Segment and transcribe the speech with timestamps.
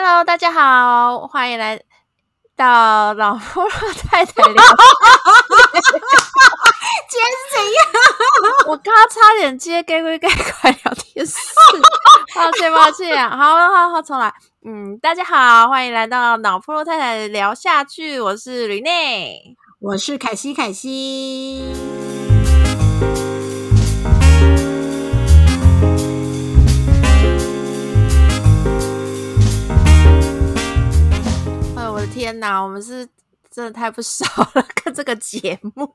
[0.00, 1.76] Hello，大家好，欢迎来
[2.54, 3.68] 到老夫老
[4.08, 4.54] 太太聊。
[7.10, 7.84] 今天是怎样？
[8.70, 11.34] 我刚刚差点接该归该快聊天室，
[12.36, 13.28] 抱歉抱歉。
[13.28, 14.32] 好好好，重来。
[14.64, 18.20] 嗯，大家好，欢迎来到老夫老太太聊下去。
[18.20, 21.64] 我是吕内，我是凯西，凯西。
[32.28, 33.08] 天哪，我们是
[33.50, 35.90] 真的太不熟了，看这个节目。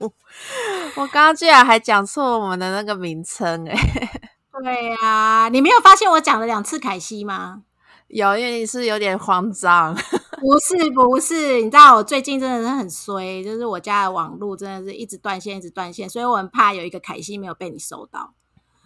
[0.96, 3.76] 我刚刚居然还讲错我们的那个名称，哎，
[4.64, 7.62] 对呀，你没有发现我讲了两次凯西吗？
[8.08, 9.96] 有，因为你是有点慌张。
[10.42, 18.34] 不是不是，你知道我最近真的是很衰，就是我家的网络真的是一直断线，一直断线，所以我很怕有一个凯西没有被你收到。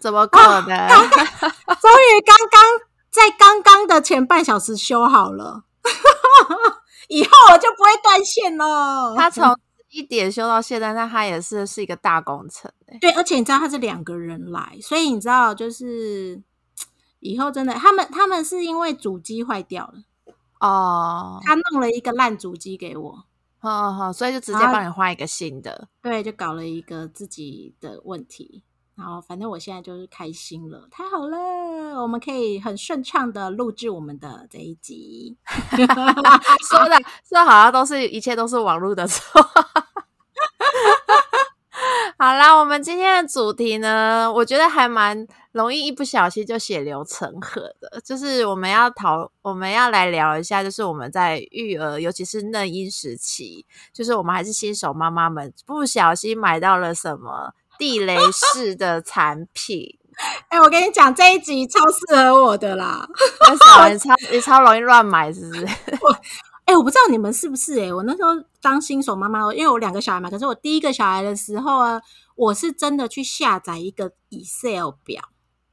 [0.02, 0.68] 怎么可能？
[0.68, 2.62] 刚刚终于刚刚
[3.10, 5.64] 在刚刚的前半小时修好了，
[7.08, 9.16] 以后我就不会断线了。
[9.16, 9.58] 他从
[9.90, 12.98] 一点修到现在，那他也是是一个大工程哎。
[13.00, 16.42] 对，而且你知道他是两个人来，所以你知道就是
[17.20, 19.94] 以后真的，他们他们是因为主机坏掉了
[20.60, 23.24] 哦，他弄了一个烂主机给我，
[23.60, 25.88] 好好，所以就直接帮你换一个新的。
[26.02, 28.64] 对，就搞了一个自己的问题。
[28.98, 35.38] 然后反正我现在就是开心了，太好了，我们可以很顺畅的录制我们的这一集。
[36.68, 39.24] 说的说好像都是一切都是网络的错。
[42.18, 59.98] 好啦，我们今天的主题呢，我觉得还蛮容易一不小心就血流成河的，就是我们要讨，我们要来聊一下，就是我们在育儿，尤其是嫩婴时期，就是我们还是新手妈妈们，不小心买到了什么地雷式的产品。
[60.50, 63.08] 哎，我跟你讲，这一集超适合我的啦，
[63.50, 63.90] 为什么？
[63.90, 65.66] 你超你超容易乱买，是不是？
[66.66, 72.02] 哎，我不知道你们是不是哎，我那时候当新手妈妈，因为我两个小孩嘛，可是我第一个小孩的时候啊，
[72.36, 75.24] 我是真的去下载一个 Excel 表，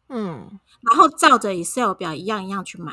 [0.09, 2.93] 嗯，然后照着 Excel 表一样一样去买。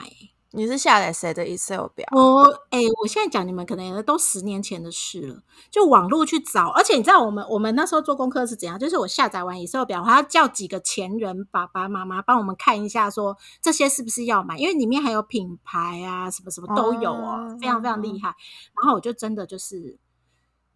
[0.53, 2.05] 你是下载谁的 Excel 表？
[2.11, 8.77] 我哎，我现在讲你们可能都十年前的事了，就网络去找，而且你知道我们我们那时候做功课是怎样？
[8.77, 18.35] 就是我下载完 Excel 表，我还要叫几个前人爸爸妈妈帮我们看一下，说这些是不是要买，因为里面还有品牌啊，什么什么都有哦，非常非常厉害。
[18.75, 19.97] 然后我就真的就是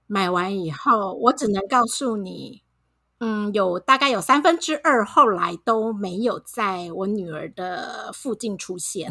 [0.08, 2.65] 买完以后，我只能告诉你。
[3.28, 9.10] 嗯，有大概有三分之二后来都没有在我女儿的附近出现，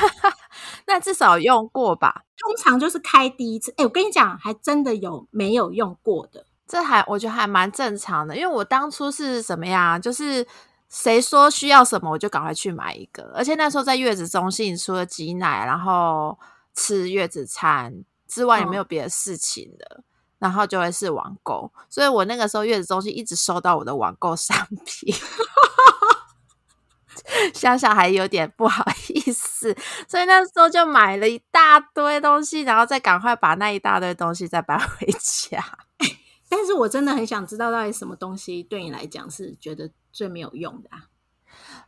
[0.86, 2.22] 那至少用过吧？
[2.38, 3.74] 通常就是开第一次。
[3.76, 6.46] 哎，我跟你讲，还真的有没有用过的？
[6.66, 9.98] 这还我觉得还蛮正常的，因为我当初是什么呀？
[9.98, 10.46] 就是
[10.88, 13.30] 谁说需要什么，我就赶快去买一个。
[13.34, 16.38] 而且那时候在月子中心，除了挤奶，然后
[16.74, 20.02] 吃月子餐之外，也没有别的事情的。
[20.38, 25.14] 然后就会是网购，所以我那个时候月子中心一直收到我的网购商品，
[27.54, 29.74] 想想还有点不好意思，
[30.06, 35.64] 所以那时候就买了一大堆东西，然后再赶快把那一大堆东西再搬回家。
[36.48, 41.08] 但是我真的很想知道，到底什么东西对你来讲是觉得最没有用的啊？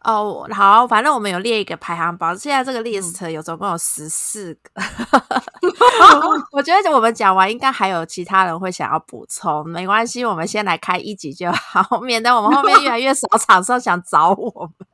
[0.05, 4.71] 哦，好，反正我们有列一个排行榜，现在这个 list 有总共有十四个。
[6.53, 14.89] 我觉得我们讲完，应该还有其他人会想要补充，没关系，我们先来开一集就好， 免得我们后面越来越少 厂商想找我们。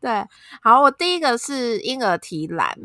[0.00, 0.26] 对，
[0.62, 2.76] 好，我第一个是婴儿提篮。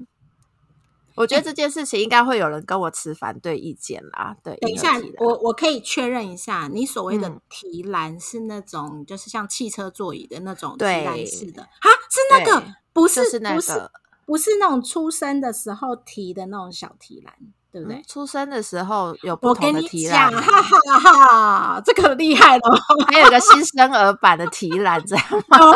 [1.15, 4.35] 我觉得这件事情应该会有人跟我持反对意见啦。
[4.43, 11.89] 对，等一下，我我可以确认一下，你所谓的提篮是那种就是像汽车座椅的那种提篮式的啊？
[12.09, 12.63] 是那个？
[12.93, 13.89] 不是，不是，
[14.25, 17.33] 不是那种出生的时候提的那种小提篮，
[17.71, 18.03] 对不对？
[18.07, 22.61] 出生的时候有不同的提篮，哈哈哈，这个厉害了。
[23.07, 25.57] 还有一个新生儿版的提篮，这样吗？
[25.61, 25.73] 哦，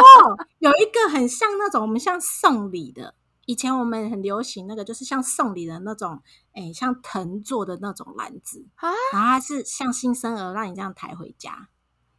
[0.59, 3.15] 有一个很像那种我们像送礼的。
[3.47, 6.21] 以前我们很流行那个，就是像送礼的那种，
[6.51, 11.69] 哎，像藤做的那种篮子啊，然后它是像新生儿让你这样抬回家。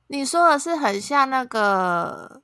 [0.07, 2.41] 你说的是很像那个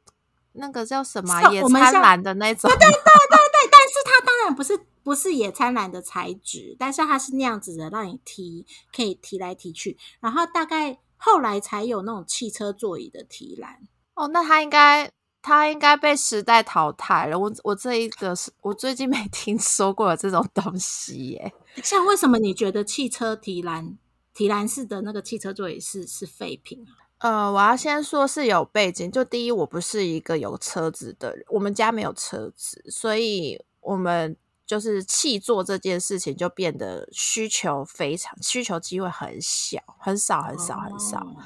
[0.52, 2.70] 那个叫什么野餐篮的那种？
[2.70, 9.96] 对对对对对，但是它当然不是不是野餐篮的材质，但是它是那样子的，让你提可以提来提去。
[10.20, 13.88] 然后大概后来才有那种汽车座椅的提篮。
[14.12, 15.10] 哦，那它应该。
[15.46, 17.38] 它应该被时代淘汰了。
[17.38, 21.52] 我我这一个是我最近没 听说过有这种东西耶。
[21.82, 23.98] 像为什么你觉得汽车提篮
[24.32, 27.04] 提篮式的那个汽车座椅是是废品啊？
[27.18, 29.12] 呃，我要先说是有背景。
[29.12, 41.18] 就第一，我不是一个有车子的人，我们家没有车子，所以我们就是气座这件事情就变得需求非常需求机会很小，很少很少很少。
[41.18, 41.36] 哦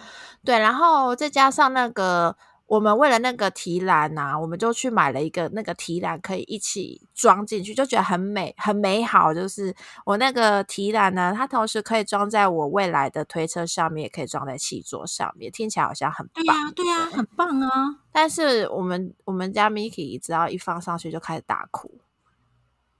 [0.44, 2.36] 对，然后再加上那个，
[2.68, 9.32] 我们为了那个提篮呐、我们就去买了一个那个提篮，可以一起装进去，就觉得很美，很美好。
[9.32, 9.74] 就是
[10.04, 16.44] 我那个提篮呢，它同时可以装在我未来的推车上面，也可以装在气座上面，听起来好像很棒。
[16.44, 17.70] 对呀、对呀、很棒啊！
[18.12, 21.98] 但是我们我们家 Miki 只要一放上去就开始大哭，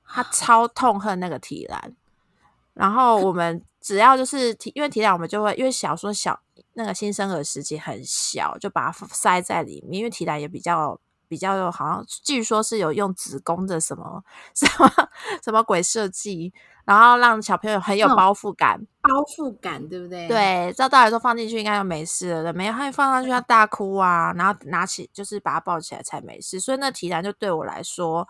[0.03, 1.95] 他超痛恨那个提篮。
[2.73, 6.39] 然后我们只要就是提，因为提篮我们就会因为小说小
[6.75, 14.23] 那个新生儿时期很小，就把它塞在里面，因为提篮也比较比较有好像据说是有用子宫的什么
[14.55, 14.93] 什么
[15.43, 16.53] 什么鬼设计，
[16.85, 18.79] 然后让小朋友很有嗯包覆感。
[19.01, 28.29] 包覆感，对不对？，对，照道理说放进去应该就没事了，没有，他一放上去要大哭啊，然后拿起就是把它抱起来才没事，所以那提篮就对我来说，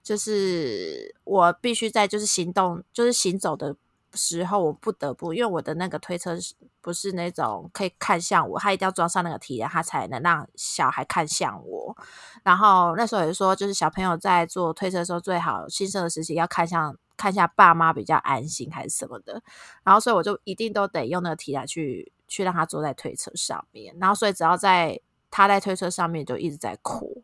[0.00, 3.74] 就是我必须在就是行动就是行走的
[4.14, 6.36] 时候，我不得不因为我的那个推车
[6.80, 11.96] 不是那种可以看向我，他一定要装上那个提篮，他才能让小孩看向我。
[12.42, 19.42] 然后那时候也说，就是小朋友在坐推车的时候，最好新生的时期要看向看一下爸妈比较安心还是什么的。
[19.84, 25.00] 然后所以我就一定都得用那个提篮去去让他坐在推车上面，然后所以只要在
[25.30, 27.22] 他在推车上面就一直在哭，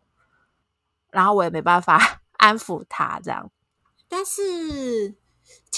[1.11, 3.51] 然后我也没办法 安抚他这样。
[4.09, 5.15] 但是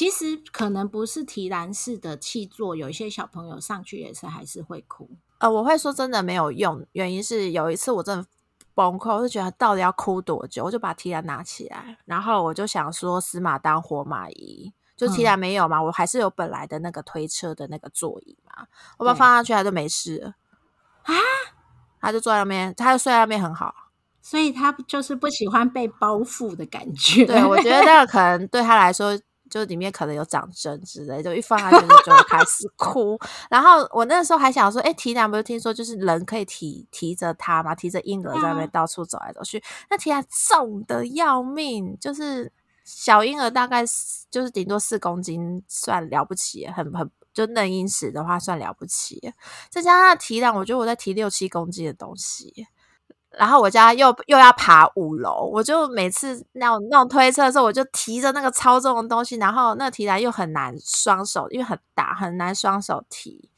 [0.01, 5.11] 其实可能不是提篮式的气座，有一些小朋友上去也是还是会哭。
[5.37, 8.27] 呃，我会说真的没有用，原因是有一次我真的
[8.75, 14.73] 崩溃，我就觉得到底要哭多久，我就把提篮拿起来，然后我就想说死马当活马医。
[14.97, 20.29] 就提嗯篮没有嘛，我还是有本来的那个推车的那个座椅嘛，我把它放上去，它就没事了
[21.03, 21.13] 啊，
[22.01, 23.75] 他就坐在那边，他就睡在那边很好。
[24.23, 27.27] 所以他就是不喜欢被包覆的感觉。
[27.27, 29.19] 对，我觉得那个可能对他来说，
[29.51, 33.19] 就里面可能有长针之类，就一放下去就会开始 哭。
[33.51, 42.51] 然后我那时候还想说，哎，提篮不是听说就是人可以提提着它嘛，提着婴儿在那边到处走来走去，那提篮重的要命，就是
[42.85, 43.85] 小婴儿大概
[44.31, 47.11] 就是顶多四公斤，算了不起，很很。
[47.33, 49.33] 就嫩婴时的话算了不起，
[49.71, 52.67] 再加上提篮，我觉得我在提六七公斤的东西，
[53.39, 63.49] 然后我家又又要爬五楼，我就每次那种那种推车的时候，我就提着那个超重的东西，然后那个提篮又很难双手，因为很大，很难双手提。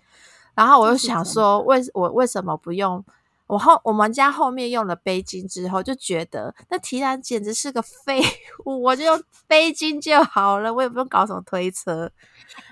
[0.55, 3.03] 然后我又这是真想说，为我为什么不用？
[3.47, 8.21] 我后我们家后面用了背巾之后，就觉得那提篮简直是个废
[8.65, 12.11] 物， 我就用背巾就好了，我也不用搞什么推车。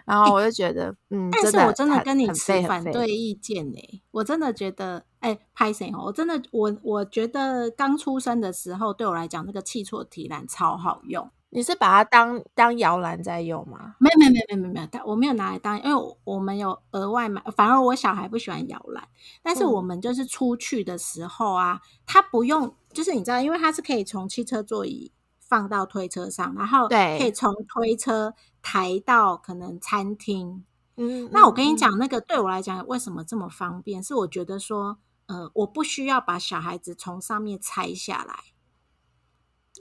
[0.04, 6.04] 然后我就觉得，嗯，但是我真的跟你持反对意见呢、我真的觉得，哎、拍谁哦？
[6.06, 11.30] 我真的，我我觉得刚出生的时候，对我来讲，那个气错提篮超好用。
[11.52, 13.96] 你是把它当当摇篮在用吗？
[13.98, 19.06] 没有没有没有没有没有但我没有拿来当，因为我我们有额外买，反而我小孩不喜欢摇篮，
[19.42, 28.32] 但是嗯我们就是出去的时候啊，他不用，就是你知道，因为它是可以从汽车座椅放到推车上，然后对可以从推车
[28.62, 30.64] 抬到可能餐厅。
[30.96, 34.02] 嗯，那我跟你嗯讲，那个对我来讲为什么这么方便？
[34.02, 38.34] 是我觉得说，呃，我不需要把小孩子从上面拆下来。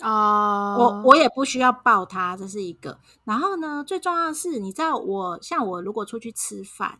[0.02, 3.00] 哦，我我也不需要抱他，这是一个。
[3.26, 7.00] 然后呢，最重要的是，你知道我像我如果出去吃饭，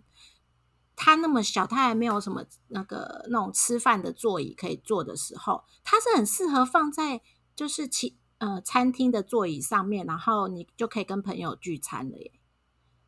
[0.96, 7.22] 他那么小，他还没有什么那个那种吃饭的座椅可以坐的时候，他是很适合放在
[7.56, 12.32] 就是其呃餐厅的座椅上面，然后你就可以跟朋友聚餐了耶，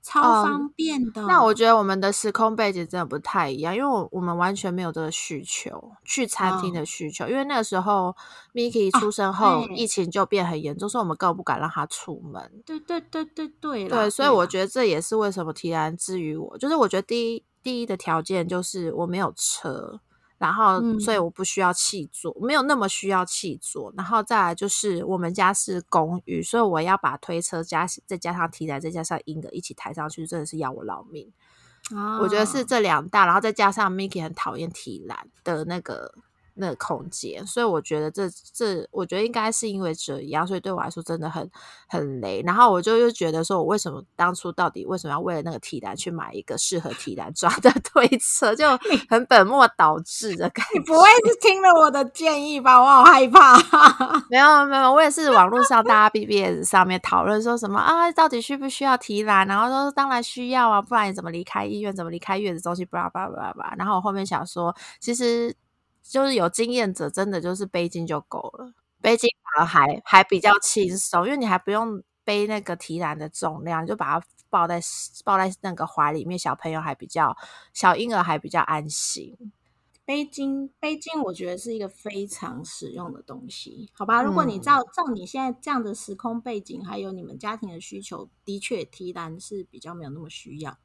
[0.02, 1.22] 超哦方便的。
[1.24, 7.28] 那我觉得我们的时空背景真的不太一样，因为我我们完全没有这个需求，去餐厅的需求。
[7.28, 8.16] 因为那个时候
[8.54, 12.52] Miki 哦出生后，对疫情就变很严重，所以我们根本不敢让他出门。
[12.66, 20.00] 对对对对对对，所以我觉得这也是为什么提兰之于我，就是我觉得第一第一的条件就是我没有车，
[20.42, 31.32] 然后嗯所以我不需要气座，没有那么需要气座，然后再来就是我们家是公寓，所以我要把推车加再加上提篮再加上婴儿一起抬上去，真的是要我老命。
[32.20, 36.14] 我觉得是哦这两大，然后再加上 Miki 很讨厌提篮的那个
[36.56, 41.50] 那个空间，所以我觉得这这，我觉得应该是因为这样，所以对我来说真的很
[41.88, 42.42] 很雷。
[42.46, 48.66] 然后我就又觉得说，我为什么当初到底为什么要为了那个提篮去买一个适合提篮抓的 推车，就
[49.10, 50.80] 很本末倒置的感觉。
[50.80, 52.80] 你不会是听了我的建议吧？
[52.80, 53.58] 我好害怕。
[54.30, 59.48] 没有没有，我也是网络上大家 BBS 上面讨论说什么啊，到底需不需要提篮？
[59.48, 61.96] 然后说当然需要啊，不然你怎么离开医院？
[61.96, 62.88] 怎么离开月子中心？
[62.90, 63.76] 巴拉巴拉巴拉巴拉。
[63.78, 65.56] 然后我后面想说，其实
[66.04, 68.74] 就是有经验者真的就是背巾就够了。
[69.02, 74.80] 背巾反而还还比较轻松，因为你还不用背那个提篮的重量，就把它抱在
[75.26, 77.36] 抱在那个怀里面，小朋友还比较
[77.74, 79.36] 小婴儿还比较安心。
[80.04, 84.22] 背巾，背巾，我觉得是一个非常实用的东西，好吧？
[84.22, 90.78] 如果你照照你现在这样的时空背景，还有你们家庭的需求，的确提篮是比较没有那么需要。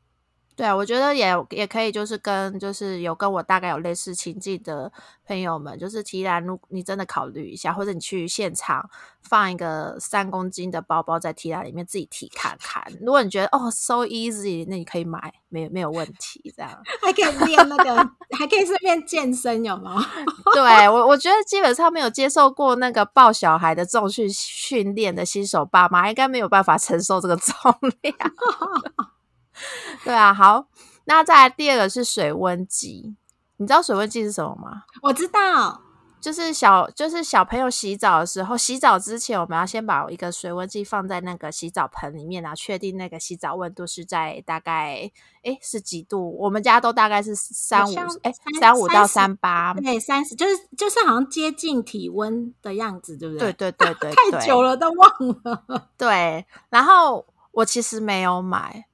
[0.56, 4.90] 对啊，我觉得也也可以，就是跟就是有跟我大概有类似情境的
[5.26, 8.88] 朋友们，就是提篮，如你真的考虑一下，或者你去现场
[9.20, 12.82] 放一个三公斤的包包在提篮里面自己提看看。
[13.02, 16.70] 如果你觉得哦 so easy，那你可以买，没有没有问题，这样
[17.02, 17.94] 还可以练那个，
[18.38, 20.02] 还可以顺便健身，有吗？
[20.54, 27.54] 对我我觉得基本上没有接受过那个抱小孩的重训训练的新手爸妈，应该没有办法承受这个重
[28.00, 28.16] 量。
[30.04, 30.66] 对啊，好，
[31.04, 33.16] 那再来第二个是水温计，
[33.56, 34.82] 你知道水温计是什么吗？
[35.02, 35.82] 我知道，
[36.20, 45.10] 就是小就是小朋友洗澡的时候，洗澡之前我们要先把一个水温计放在那个洗澡盆里面，然后确定那个洗澡温度是在大概
[45.44, 46.36] 哎是几度？
[46.38, 53.52] 我们家都大概是三五哎三五到三八，对，三十就是就是好像接近体温的样子，对不对？
[53.52, 55.08] 对对对对， 太久了都忘
[55.44, 55.90] 了。
[55.96, 58.86] 对，然后我其实没有买。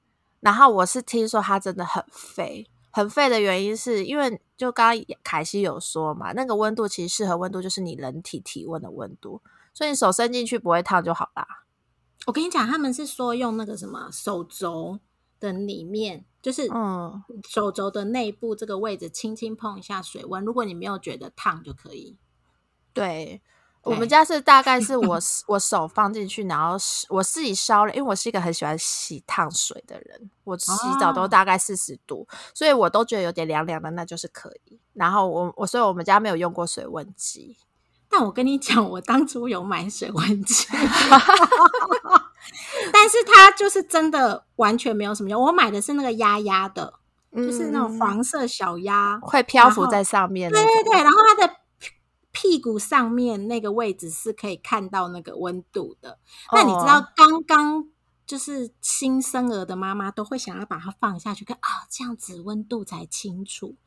[0.43, 9.41] 然后我是听说它真的很废，很废的原因是因为就刚刚凯西有说嘛，那个温度其实适合温度就是你人体体温的温度，
[9.73, 11.63] 所以你手伸进去不会烫就好啦。
[12.25, 14.99] 我跟你讲，他们是说用那个什么手肘
[15.39, 22.17] 的里面，就是嗯手肘的内部这个位置轻轻碰一下水温，如果你没有觉得烫就可以。
[22.93, 23.41] 对。
[23.83, 26.77] 我们家是大概是我 我手放进去，然后
[27.09, 34.79] 我自己烧了，因为我是一个很喜欢洗烫水的人，我洗澡都大概四十度，所以我都觉得有点凉凉的，那就是可以。
[34.93, 37.57] 然后我我所以我们家没有用过水温机，
[38.09, 40.67] 但我跟你讲，我当初有买水温机，
[42.93, 45.41] 但是它就是真的完全没有什么用。
[45.41, 46.93] 我买的是那个压压的，
[47.35, 50.49] 就是那种黄色小鸭，会漂浮在上面。
[50.49, 51.53] 对对对，然后它的。
[52.43, 56.19] 屁股上面那个位置是可以看到那个温度的。
[56.51, 57.89] 那你知道，刚刚
[58.25, 63.77] 就是新生儿的妈妈都会想要把它放下去看啊，这样子温度才清楚。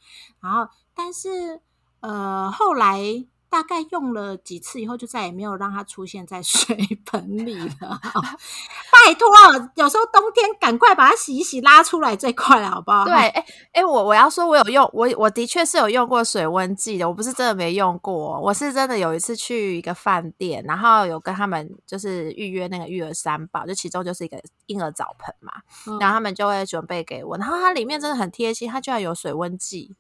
[0.41, 1.61] 然后，但是
[2.01, 3.27] 呃，后来。
[3.49, 8.01] 大概用了几次以后，就再也没有让它出现在水盆里了。
[8.93, 9.29] 拜托，
[9.77, 13.05] 有时候冬天赶快把它洗一洗，拉出来最快了，好不好？
[13.05, 24.37] 对，哎哎，我我要说，我有用，我我的确是有用过水温计的，我不是真的没用过，我是真的有一次去一个饭店，然后有跟他们就是预约那个育儿三宝，就其中就是一个
[24.67, 25.53] 婴儿澡盆嘛，
[26.01, 29.95] 然后他们就会准备给我，然后它里面真的很贴心，它居然有水温计。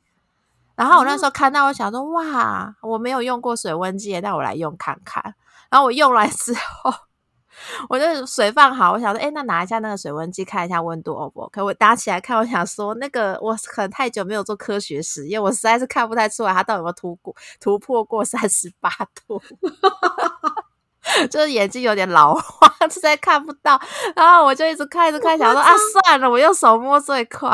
[0.76, 5.34] 然后我那时候看到，我想说哇，我没有用过水温计，那我来用看看。
[5.70, 6.92] 然后我用来之后，
[7.88, 11.62] 我就水放好，我想说，哎，那拿一下那个水温计，看一下温度 O 不 OK？
[11.62, 18.90] 我打起来看，我想说，那个我可能太久没有做科学实验，我实在是看不太出来它到底有没有突过突破过三十八
[19.26, 19.42] 度，
[21.30, 23.80] 就是眼睛有点老花，实在看不到。
[24.14, 25.70] 然后我就一直看，一直看，想说啊，
[26.04, 27.50] 算了，我用手摸最快。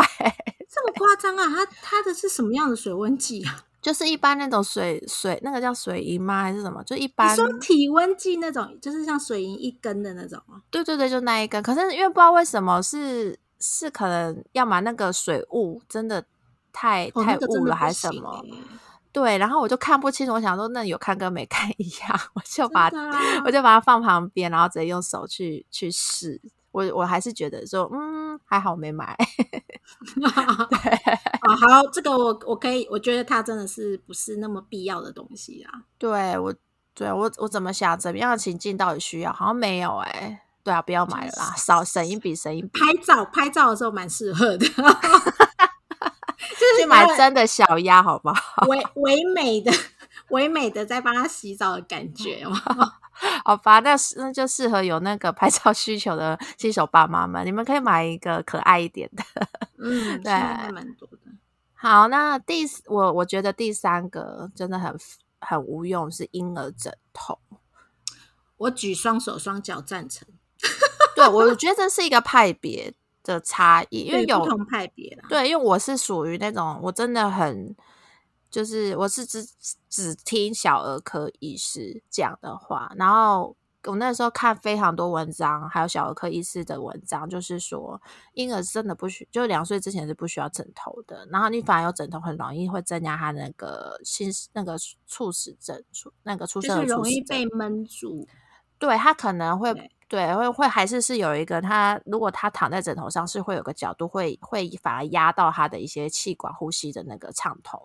[0.74, 1.44] 这么夸张啊！
[1.46, 3.64] 它它的是什么样的水温计啊？
[3.82, 6.42] 就是一般那种水水，那个叫水银吗？
[6.44, 6.82] 还是什么？
[6.84, 11.62] 就一般说体温计那种，就是像水银一根的那种对对对，就那一根。
[11.62, 16.24] 可是因为不知道为什么是是可能要么那个水雾真的
[16.72, 18.42] 太太雾了，还是什么？
[19.12, 20.32] 对，然后我就看不清楚。
[20.32, 22.88] 我想说，那有看跟没看一样，我就把
[23.44, 26.40] 我就把它放旁边，然后直接用手去去试。
[26.72, 29.16] 我我还是觉得说，嗯，还好没买。
[30.18, 30.78] 对，
[31.60, 35.82] 好，这个我我可以，我觉得它真的是不是那么必要的东西啊。
[35.98, 36.54] 对我，
[36.94, 39.32] 对我我怎么想，怎么样的情境到底需要？
[39.32, 40.42] 好像没有哎。
[40.64, 42.68] 对啊，不要买了啦，少省一笔省一笔。
[42.68, 44.74] 拍照拍照的时候蛮适合的 就
[46.76, 48.66] 是去买真的小鸭，好不好？
[48.68, 49.72] 唯唯美的
[50.32, 52.58] 唯美的在帮他洗澡的感觉吗。
[53.44, 59.22] 好吧，那那就适合有那个拍照需求的新手爸妈们，你们可以买一个可爱一点的。
[59.78, 60.32] 嗯，对，
[60.72, 61.18] 蛮多的。
[61.74, 64.96] 好，那第我我觉得第三个真的很
[65.40, 67.38] 很无用，是婴儿枕头。
[68.56, 70.26] 我举双手双脚赞成。
[71.14, 75.26] 对，我觉得这是一个派别的差异， 因为有不同派别啦。
[75.28, 77.76] 对，因为我是属于那种我真的很。
[78.52, 79.42] 就是我是只
[79.88, 88.00] 只听小儿科医师讲的话，然后我那时候看非常多文章，还有小儿科医师的文章，就是说
[88.34, 91.26] 婴儿真的不需，就两岁之前是不需要枕头的。
[91.30, 95.82] 然后你反而有枕头，很容易会增加他那个心那个猝死症，
[96.22, 98.28] 那个出生的容易被闷住。
[98.78, 99.72] 对他可能会
[100.08, 107.80] 对会会还是是有一个他如果他躺在枕头上是会有个角度会会反而压到他的一些气管呼吸的那个畅通。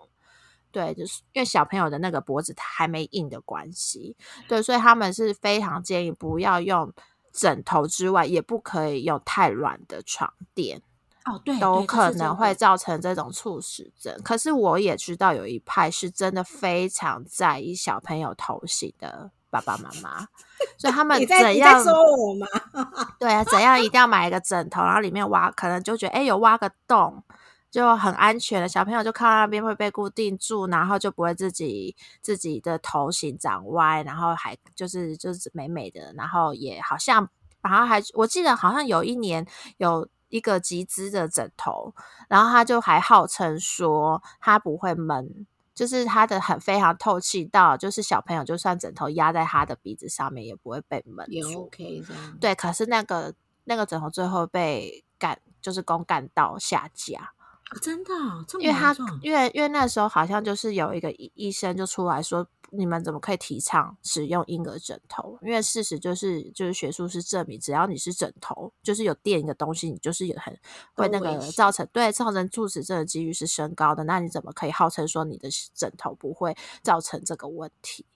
[0.70, 6.92] 对，就是因为小朋友的那个脖子还没硬的关系，对，所以他们是非常建议不要用
[7.32, 10.82] 枕头之外，也不可以用太软的床垫。
[11.24, 14.18] 哦，对，都可能会造成这种猝死症。
[14.24, 20.26] 可是我也知道有一派是真的非常在意小朋友头型的爸爸妈妈，
[20.78, 22.46] 所以他们怎样说我吗？
[23.18, 27.22] 对啊，怎样一定要买一个枕头，然后里面挖，可能就觉得哎，有挖个洞。
[27.70, 37.28] 就很安全的小朋友就靠那边会被固定住，然后就不会自己自己的头型长歪，然后还就是就是美美的，然后也好像，
[37.60, 39.46] 然后还我记得好像有一年
[39.76, 41.94] 有一个集资的枕头，
[42.28, 52.38] 然后他就还号称说他不会闷，就是他的很非常透气到，就是小朋友就算枕头压在他的鼻子上面也不会被闷也 OK 这样。
[52.40, 53.34] 对，可是那个
[53.64, 57.32] 那个枕头最后被干就是公干到下架。
[57.82, 58.12] 真的，
[58.60, 65.38] 因为他因为因为那时候好像就是有一个医医生就出来说，你们怎么可以提倡使用婴儿枕头？
[65.42, 70.58] 因为事实就是就是学术是证明，只要你是枕头，就是有垫一个东西，你就是有很
[70.94, 74.04] 会那个造成对造成猝死症的几率是升高的。
[74.04, 78.06] 那你怎么可以号称说你的枕头不会造成这个问题？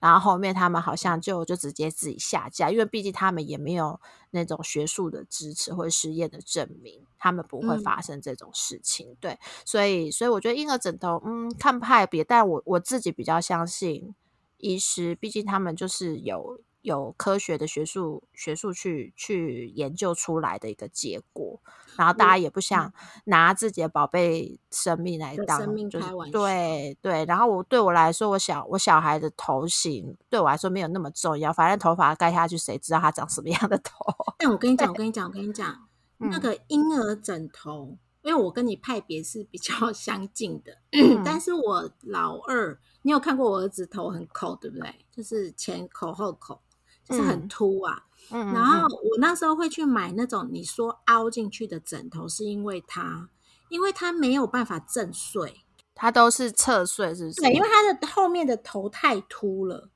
[0.00, 9.14] 然后后面他们好像就就直接自己下架，因为毕竟他们也没有那种学术的支持或者实验的证明，他们不会发生这种事情。
[9.20, 14.14] 对，所以所以我觉得婴儿枕头，嗯，看派别，但我我自己比较相信
[14.56, 16.60] 医师，毕竟他们就是有。
[16.82, 21.60] 有科学的学术学术去去研究出来的一个结果，
[21.96, 22.92] 然后大家也不想
[23.24, 25.58] 拿自己的宝贝生命来当，
[25.90, 27.24] 就是对对。
[27.26, 34.04] 然后我对我来说，我小我小孩的头型对我来说没有那么重要，反正头发盖下去，谁知道他长什么样的头？
[34.38, 35.86] 但我跟你讲，我跟你讲，我跟你讲，
[36.18, 40.78] 那个婴儿枕头，因为我跟你派别是比较 相近的，
[41.24, 44.94] 但是我老二，你有看过我儿子头很扣，对不对？
[45.12, 46.62] 就是前口后口。
[47.10, 53.28] 是很凸啊，然后我那时候会去买那种你说凹进去的枕头，是因为它，
[53.68, 55.62] 因为它没有办法正睡，
[55.94, 57.40] 它都是侧睡，是不是？
[57.40, 59.88] 对，因为它的后面的头太凸了，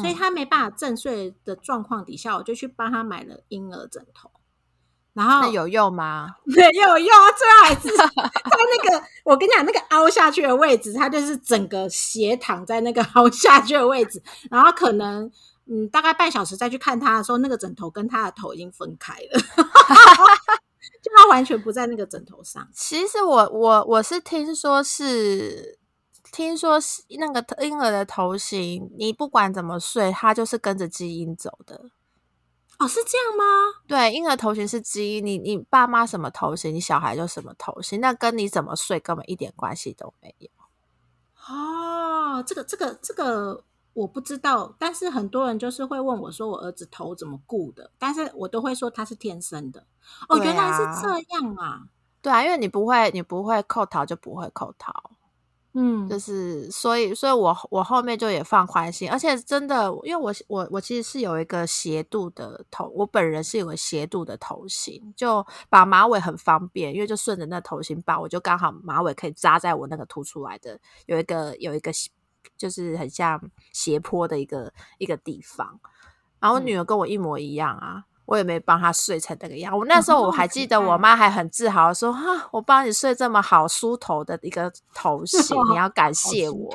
[0.00, 4.30] 所以它没办法正睡的状况底下，我就去帮他买了婴儿枕头。
[5.12, 6.36] 然后有用吗？
[6.46, 15.30] 没有用啊，最后还是 在那个我跟你讲那个凹下去的位置，它就是整个斜躺在那个凹下去的位置，然后可能。
[15.72, 19.38] 嗯，大概半小时再去看他的时候，那个枕头跟他的头已经分开了，
[21.00, 22.68] 就他完全不在那个枕头上。
[22.74, 25.78] 其实我我我是听说是
[26.32, 31.90] 听说是那个婴儿的头型，你不管怎么睡，它就是跟着基因走的。
[32.80, 33.44] 哦，是这样吗？
[33.86, 40.50] 对，婴儿头型是基因，你你爸妈什么头型，你小孩就什么头型，那跟你怎么睡根本一点关系都没有。
[41.46, 43.62] 哦，这个这个这个。
[43.92, 49.84] 我不知道，但是很多人就是会问我说：“我儿子头怎么顾的？”但是我都会说他是天生的。
[50.28, 51.82] 哦，原来是这样啊！
[52.22, 54.92] 对啊，因为你不会，你不会扣头就不会扣头。
[55.72, 71.90] 嗯，就是所以，所以我我后面就也放宽心，而且真的，因为我我我其实是有一个斜度的头，我本人是有个斜度的头型，就绑马尾很方便，因为就顺着那头型绑，我就刚好马尾可以扎在我那个凸出来的有一个有一个。
[72.56, 73.40] 就是很像
[73.72, 75.80] 斜坡的一个一个地方，
[76.38, 79.76] 然后我女儿跟我一模一样啊，我也没帮她睡成那个样。
[79.76, 86.70] 我那时候我还记得，我妈还很自豪说：“哈，我帮你睡这么好梳头的一个头 型，你要感谢我。”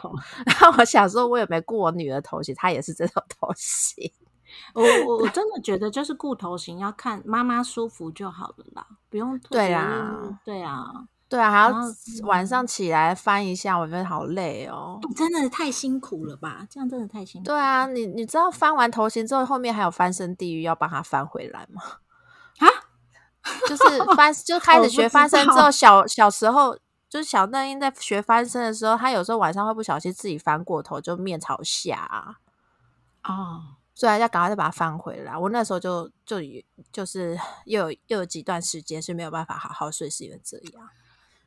[0.46, 4.12] 然后我想说，我也没顾我女儿头型，她也是这种头型。
[4.74, 10.92] 我我我真的觉得，就是顾头型要看妈妈舒服就好了啦，不用对啊，对啊。
[11.36, 11.74] 对啊，还要
[12.28, 15.00] 晚上起来翻一下，我觉得好累哦。
[15.16, 16.66] 真的太辛苦了吧？
[16.70, 17.46] 这样真的太辛苦。
[17.46, 21.82] 对啊，你你知道翻完头型之后，后面还有翻身地狱要帮他翻回来吗？
[22.60, 22.68] 啊，
[23.68, 23.84] 就是
[24.16, 26.78] 翻，就 开始学翻身之后，小小时候
[27.10, 32.38] 就是小嫩英在学翻身的时候，他有时候晚上会不小心自己翻过头，就面朝下啊。
[33.24, 35.38] 哦，所以要赶快再把它翻回来。
[35.38, 36.38] 我那时候就就
[36.92, 40.90] 就是又有又有几段时间是没有办法好好睡，是因为这样。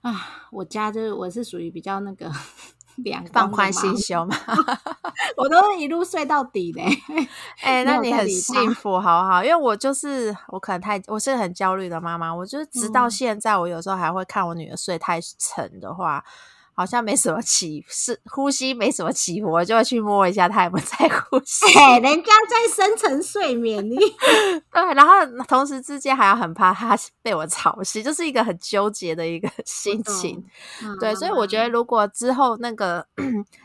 [0.03, 2.31] 啊，我家就是我是属于比较那个
[3.05, 4.37] 两放宽心胸嘛，
[5.37, 6.85] 我都一路睡到底嘞。
[7.63, 9.43] 哎、 那你很幸福，好不好？
[9.45, 16.25] 因为我就是我可能太我是很焦虑的妈妈，我就是直到嗯现在，我有时候还会看我女儿睡太沉的话，
[16.79, 21.77] 好像没什么起是呼吸没什么起伏，我就会去摸一下他有没有在呼吸。
[21.77, 23.97] 哎，人家在深层睡眠，你
[24.71, 25.15] 对，然后
[25.49, 30.45] 同时之间还要很怕他 被我吵醒，就是一个很纠结的一个心情。
[31.01, 33.05] 对，所以我觉得如果之后那个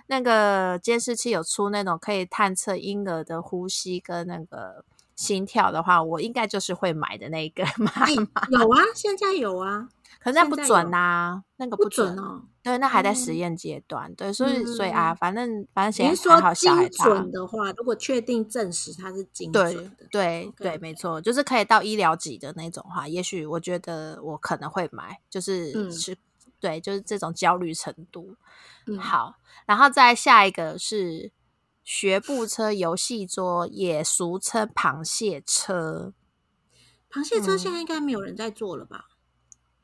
[0.08, 4.84] 那个监视器有出那种可以探测婴儿的呼吸跟那个
[5.16, 8.48] 心跳的话，我应该就是会买的那一个 妈妈。
[8.50, 9.88] 有啊，现在有啊，
[10.24, 12.26] 可是那不准有呐、那个不准准。
[12.26, 12.44] 哦。
[12.64, 14.16] 对，那还在实嗯验阶段。
[14.16, 17.06] 对，所以嗯所以啊，反正反正现在还好，小孩大。
[17.06, 26.18] 准的话，如果确定证实它是精准的，对对，OK 没错，就是可以到医疗级的那种话，也许我觉得我可能会买，就是嗯是，
[26.62, 28.38] 对，就是这种焦虑程度。
[28.88, 31.34] 嗯，好，然后再下一个是
[31.84, 36.14] 学步车、游戏桌，也俗称螃蟹车。
[37.12, 39.06] 螃蟹车嗯现在应该没有人在做了吧？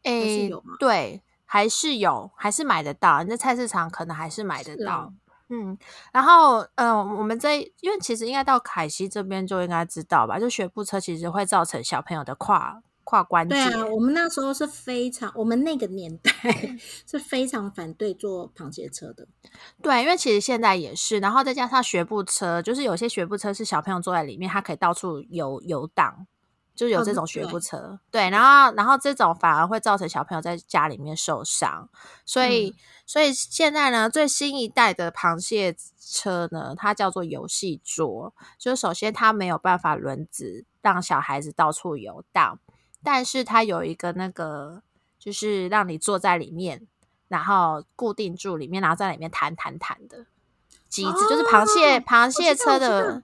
[0.04, 3.24] 是诶，有吗对，还是有，还是买得到。
[3.24, 5.12] 你在菜市场可能还是买得到。
[5.52, 5.76] 嗯，
[6.14, 13.56] 然后，嗯、我们在因为其实应该到凯西这边就应该知道吧，就学步车其实会造成小朋友的胯胯关节。
[13.56, 16.32] 对啊，我们那时候是非常，我们那个年代
[17.10, 19.28] 是非常反对坐螃蟹车的。
[19.82, 26.28] 对，因为其实现在也是，然后再加上学步车，就是有些学步车是小朋友坐在里面，他可以到处游游荡，
[26.80, 28.00] 就有哦这种学步车。
[28.10, 31.90] 对，然后然后这种反而会造成小朋友在家里面受伤，
[32.26, 32.76] 所以、嗯。
[33.10, 42.60] 所以现在呢，最新一代的螃蟹车呢，它叫做游戏桌，就是首先它没有办法轮子让小孩子到处游荡，
[43.04, 44.84] 但是它有一个那个，
[45.18, 46.86] 就是让你坐在里面，
[47.28, 50.28] 然后固定住里面，然后在里面弹弹弹的
[50.88, 53.22] 机子，就是螃蟹哦螃蟹车的道。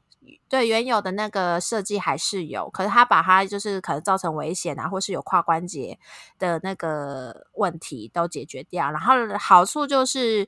[0.47, 5.99] 对原有的那个设计还是有，可是他把它就是可能造成危险啊，或是有跨关节
[6.39, 8.91] 的那个问题都解决掉。
[8.91, 10.47] 然后好处就是，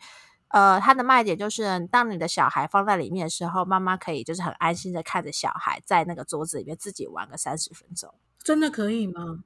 [0.49, 8.13] 呃，它的卖点就是，当你的小孩放在里面的时候，妈妈可以就是很安心的看着小孩在那个桌子里面自己玩个三十分钟。
[8.43, 9.43] 真的可以吗？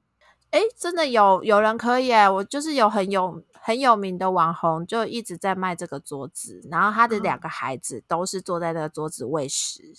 [0.52, 9.94] 诶，真的有有人可以哎，我就是有很有很有名的网红，就一直在卖这个桌子，然后他的嗯两个孩子都是坐在那个桌子喂食。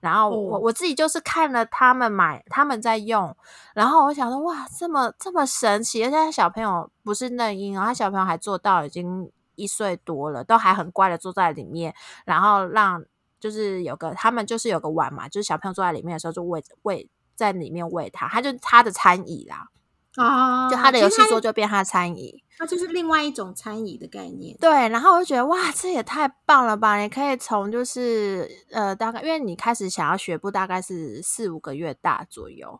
[0.00, 0.60] 然后我、哦。
[0.60, 3.36] 我自己就是看了他们买，他们在用，
[3.74, 13.04] 然后我想说哇，这么这么神奇，而且他小朋友不是嫩婴哦，他小朋友还做到已经一岁多了，都还很乖的坐在里面，然后让
[13.38, 19.68] 就是有个他们就是有个碗嘛，就是小朋友坐在里面的时候就喂喂在里面喂他，他就他的餐椅啦，
[20.16, 22.42] 啊，就他的游戏桌就变他的餐椅。
[22.58, 24.54] 它就是另外一种餐椅的概念。
[24.60, 26.98] 对，然后我就觉得哇，这也太棒了吧！
[26.98, 32.78] 你可以从就是呃，大概因为你开始想要学步，大概是四五个月大左右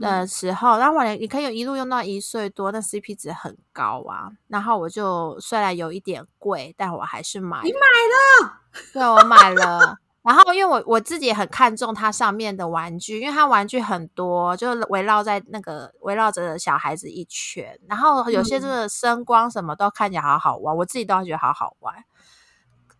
[0.00, 4.32] 的嗯时候，然后我你可以一路用到一岁多，那 CP 值很高啊。
[4.48, 7.60] 然后我就虽然有一点贵，但我还是买。
[7.62, 8.52] 你买了？
[8.92, 9.98] 对，我买了。
[10.22, 17.78] 然后，因为我我自己也很看重它上面的玩具，因为它玩具很多，就围绕在那个围绕着小孩子一圈。
[17.88, 22.04] 然后有些嗯这个声光什么都看起来好好玩，我自己都觉得好好玩。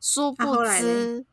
[0.01, 1.27] 殊不知，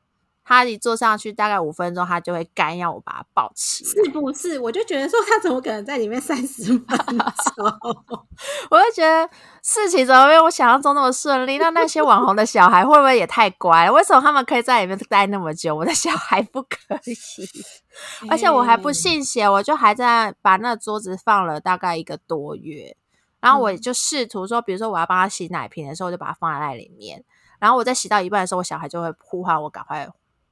[0.47, 3.91] 他一坐上去大概五分钟，他就会干要我把他抱起来。
[3.91, 4.57] 是不是？
[4.59, 7.65] 我就觉得说他怎么可能在里面三十分钟？
[8.71, 9.29] 我就觉得
[9.61, 11.57] 事情怎么没有我想象中那么顺利？
[11.57, 13.91] 那那些网红的小孩会不会也太乖了？
[13.91, 18.29] 为什么他们可以在里面待那么久，我的小孩不可以？
[18.29, 22.95] 而且我还不哎信邪，我就还在把那桌子放了大概一个多月，
[23.41, 27.21] 然后我嗯就试图说，比如说我要帮他洗奶瓶的时候，我就把它放在那里面，
[27.59, 30.07] 然后我在洗到一半的时候，我小孩就会呼唤我赶快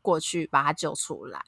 [0.06, 1.42] 过去把他救出来。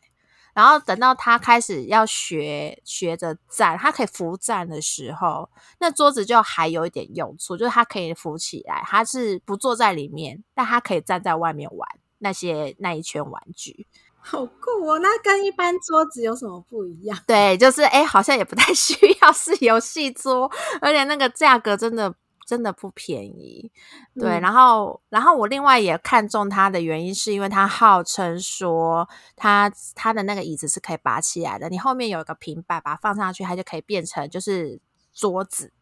[0.54, 5.48] 然后等到他开始要学学着站，他可以扶站的时候，
[5.80, 13.86] 那桌子就还有一点用处，就是他可以扶起来，他是不坐在里面，但他可以站在外面玩那些那一圈玩具。
[14.20, 15.00] 好酷哦！
[15.00, 17.18] 那跟一般桌子有什么不一样？
[17.28, 22.14] 对，就是哎，诶好像也不太需要是游戏桌，而且那个价格真的
[22.48, 23.70] 真的不便宜。
[24.16, 34.80] 对，嗯然后然后我另外也看中它的原因，是因为它号称说它它的那个椅子是可以拔起来的，你后面有一个平板，把它放上去，它就可以变成就是
[35.14, 35.74] 桌子，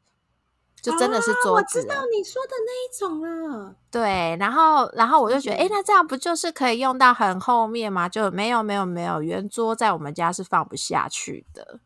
[0.82, 1.84] 就真的是哦桌子了。
[1.86, 3.75] 我知道你说的那一种了。
[3.91, 8.10] 对，然后然后我就觉得，嗯诶，那这样不就是可以用到很后面吗？
[8.10, 11.80] 就没有没有没有，圆桌在我们家是放不下去的。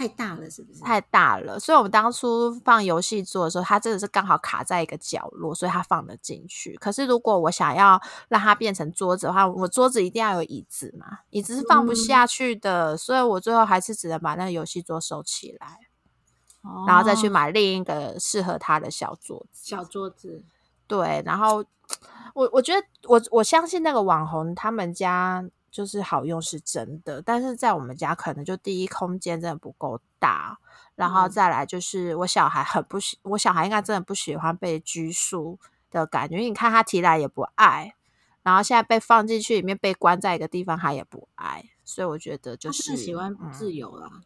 [0.00, 0.80] 太大了，是不是？
[0.80, 6.74] 太大了，所以我们当初放游戏桌的时候，它真的是刚好卡在一个角落，所以它放得进去。
[6.76, 15.76] 可是如果我想要让它变成桌子的话，我桌子一定要有椅子嘛，椅子是放不下去的，所以我最后还是只能把那个游戏桌收起来，
[16.86, 19.68] 然后再去买另一个适合它的小桌子。
[19.68, 20.42] 小桌子，
[20.86, 21.62] 对，然后
[22.32, 25.44] 我我觉得我我相信那个网红他们家。
[25.70, 30.58] 就是好用是真的，但是在我们家可能就第一空间真的不够大，
[30.96, 35.58] 然后再来就是我小孩很不喜，我小孩应该真的不喜欢被拘束
[35.90, 37.94] 的感觉，因为你看他提来也不爱，
[38.42, 44.22] 然后现在被放进去里面被关在一个地方他也不爱，所以我觉得就是喜欢自由啦，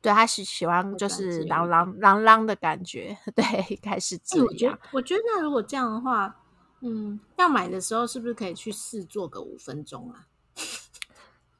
[0.00, 4.46] 对他喜喜欢就是啷啷啷啷的感觉， 对，应该是这样。
[4.46, 6.36] 我觉得我觉得那如果这样的话，
[6.82, 10.26] 嗯，要买的时候是不是可以去试做个五分钟啊？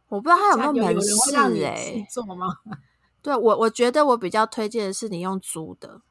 [0.09, 2.47] 我不知道他有没有门市哎，做吗？
[3.23, 6.03] 对我，我觉得我比较推荐的是你用租的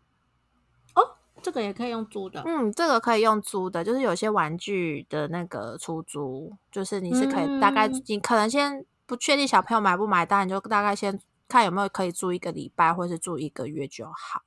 [0.96, 2.42] 哦，这个也可以用租的。
[2.44, 14.42] 嗯，这个可以用租的，就是有些玩具的那个出租，就是你是可以大概，你可能先不确定小朋友买不买单，你就大概先看有没有可以住一个礼拜或是住一个月就好。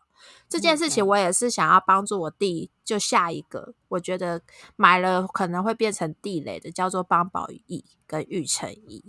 [0.48, 4.42] 这件事情我也是想要帮助我弟，就下一个我觉得
[4.74, 9.04] 买了可能会变成地雷的，叫做邦宝椅跟玉成椅。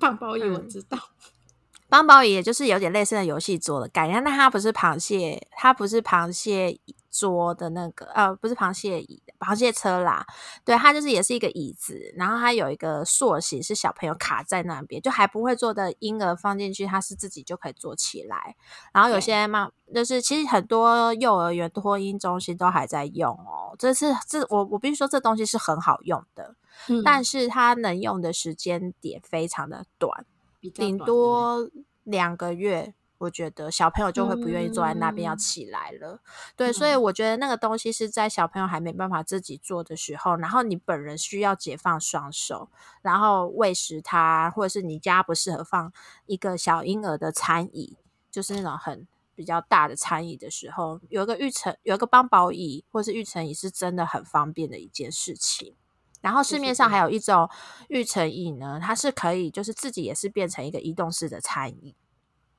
[0.00, 0.98] 邦宝椅我知道，
[1.88, 6.78] 棒包鱼也就是有点类似的游戏桌的概念，但它不是螃蟹，它不是螃蟹
[7.18, 10.26] 桌的那个，呃，不是螃蟹椅，螃蟹车啦。
[10.64, 18.54] 对，它就是也是一个椅子，然后它有一个塑形，是小朋友卡在那边，就还不会坐的婴儿放进去，它是自己就可以坐起来。
[18.92, 23.74] 然后有些嘛，就是其实很多幼儿园托婴中心都还在用哦。
[23.78, 26.54] 这是这我我必须说，这东西是很好用的。
[27.02, 30.26] 但是它能用的时间点非常的短，
[30.74, 31.70] 顶多
[32.04, 36.20] 两个月，我觉得小朋友就会不愿意坐在那边要起来了。
[36.54, 42.70] 对，所以我觉得那个东西是在小朋友还没办法自己做的时候，然后你本人需要解放双手，
[43.02, 45.92] 然后喂食他，或者是你家不适合放
[46.26, 47.96] 一个小婴儿的餐椅，
[48.30, 55.74] 就是那种很比较大的餐椅的时候，有一个育成有一个帮宝椅或是育成椅是真的很方便的一件事情。
[56.22, 57.48] 然后市面上还有一种
[57.88, 61.94] 育成椅呢，它是可以就是自己也是变成一个移动式的餐椅，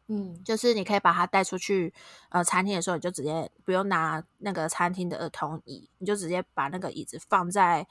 [0.08, 1.93] 嗯，就是你可以把它带出去，
[2.30, 7.88] 呃，餐厅的时候你就直接不用拿那个餐厅的儿童椅，你就直接把那个椅子放在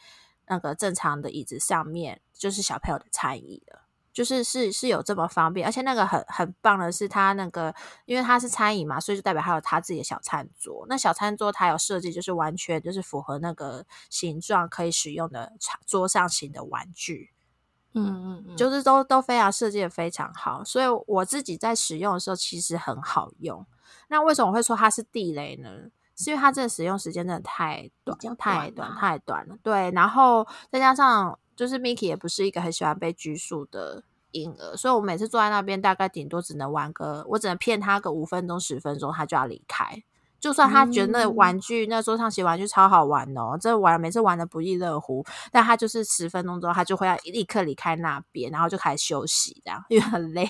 [0.46, 3.82] 那个正常的椅子上面，就是小朋友的餐椅了。
[4.14, 7.74] 就是是是有这么方便，而且那个很很棒的是，它那个
[8.06, 10.86] 因为它是餐饮嘛，所以就代表它有它自己的小餐桌。
[10.88, 15.52] 那小餐桌它有设计，就是完全就是符合那个形状可以使用的
[15.84, 17.35] 桌上型的玩具。
[17.96, 23.64] 嗯嗯嗯，就是都都非常设计的非常好，所以我自己在使用的时候其实很好用。
[24.08, 25.68] 那为什么我会说它是地雷呢？
[26.16, 29.56] 是因为它这个使用时间真的太短，太短太短了。
[29.62, 31.38] 对，然后再加上。
[31.56, 40.04] 就是 Miki 也不是一个很喜欢被拘束的婴儿，所以我每次坐在那边，大概顶多只能玩个，我只能骗他个五分钟、十分钟，他就要离开。
[40.40, 50.44] 就算他觉得那玩具、那桌上写玩具超好玩哦，这玩每次玩的不亦乐乎，但他就是十分钟之后，他就会要立刻离开那边，然后就开始休息，这样因为很累，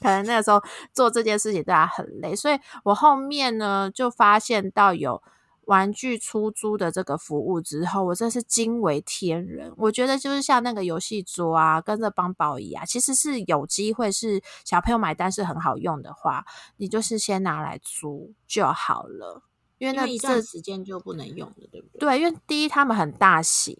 [0.00, 5.22] 可能那个时候做这件事情对他很累，所以我后面呢就发现到有。
[5.66, 9.72] 玩具出租的这个服务之后，我真是惊为天人。
[9.76, 16.44] 我觉得就是像那个游戏桌啊，跟着帮宝仪啊，其实是有机会是小朋友买单是很好用的话，
[16.78, 19.42] 你就是先拿来租就好了。
[19.78, 22.00] 因为那一段时间就不能用了，对不对？
[22.00, 23.76] 对，因为第一他们很大型，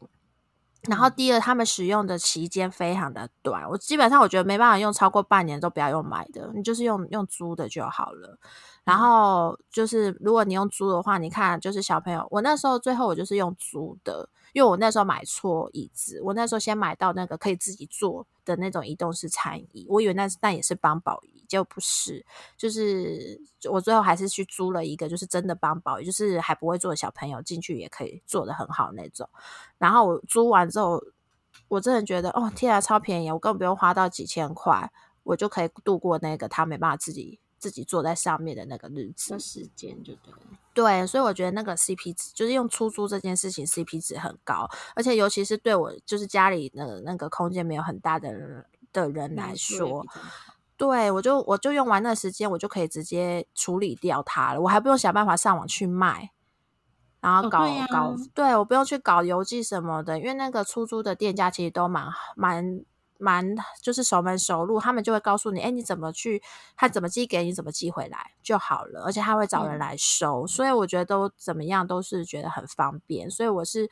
[0.82, 3.66] 然后第二他们使用的期间非常的短。
[3.70, 8.38] 我基本上我觉得没办法用超过半年都不要用买的，你就是用用租的就好了。
[8.86, 22.24] 然后就是，如果你用租的话，你看，就是小朋友，我那时候最后我就是用租的，因为我那时候买错椅子，我那时候先买到那个可以自己坐的那种移动式餐椅，我以为那那也是帮宝椅，结果不是，
[22.56, 29.28] 就是我最后还是去租了一个，就是真的帮宝椅，就是还不会坐的小朋友进去也可以坐的很好那种。
[29.78, 31.02] 然后我租完之后，
[31.66, 34.92] 我真的觉得哦，天啊，超便宜，我根本不用花到几千块，
[35.24, 37.40] 我就可以度过那个他没办法自己。
[37.66, 40.32] 自己坐在上面的那个日子，时间就对，
[40.72, 50.06] 对，所以我觉得那个 CP 值就是用出租这件事情 CP 值很高，而且尤其是对我就是家里的那个空间没有很大的人的人来说，
[50.76, 56.30] 对我就我就用完那时间，我就可以直接处理掉它了，我还不用想办法上网去卖，
[57.20, 62.84] 然后搞搞，对我不用去搞邮寄什么的，因为那个出租的店家其实都蛮蛮。
[63.18, 66.42] 蛮就是熟门熟路，他们就会告诉你，哎，你怎么去，
[66.76, 73.90] 他怎么寄给你，怎么寄回来就好了，而且他会找人来收，所以我觉得都怎么样都是觉得很方便，所以我是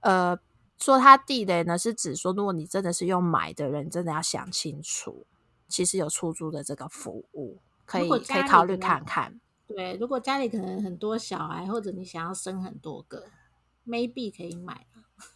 [0.00, 0.38] 呃
[0.78, 5.26] 说他地雷呢，是指说如果你真的是用买的人，真的要想清楚，
[5.68, 9.40] 其实有出租的这个服务，可以可以考虑看看。
[9.66, 13.24] 对，如果家里可能很多小孩，或者你想要生很多个
[13.86, 14.86] ，maybe 可以买。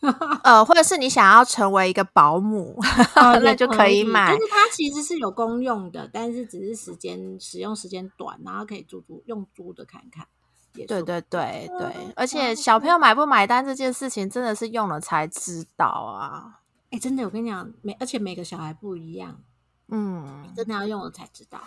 [0.44, 2.78] 呃，或者是你想要成为一个保姆，
[3.42, 4.36] 那就可以买。
[4.36, 10.26] 就是它其实是有公用的，但是只是时间使用时间短，然后可以租租用租的看看。
[10.72, 16.60] 对对对对，而且小朋友买不买单这件事情，真的是用了才知道啊！
[16.90, 19.40] 哎，真的，我跟你讲，每而且每个小孩不一样，
[19.88, 21.60] 嗯，真的要用了才知道。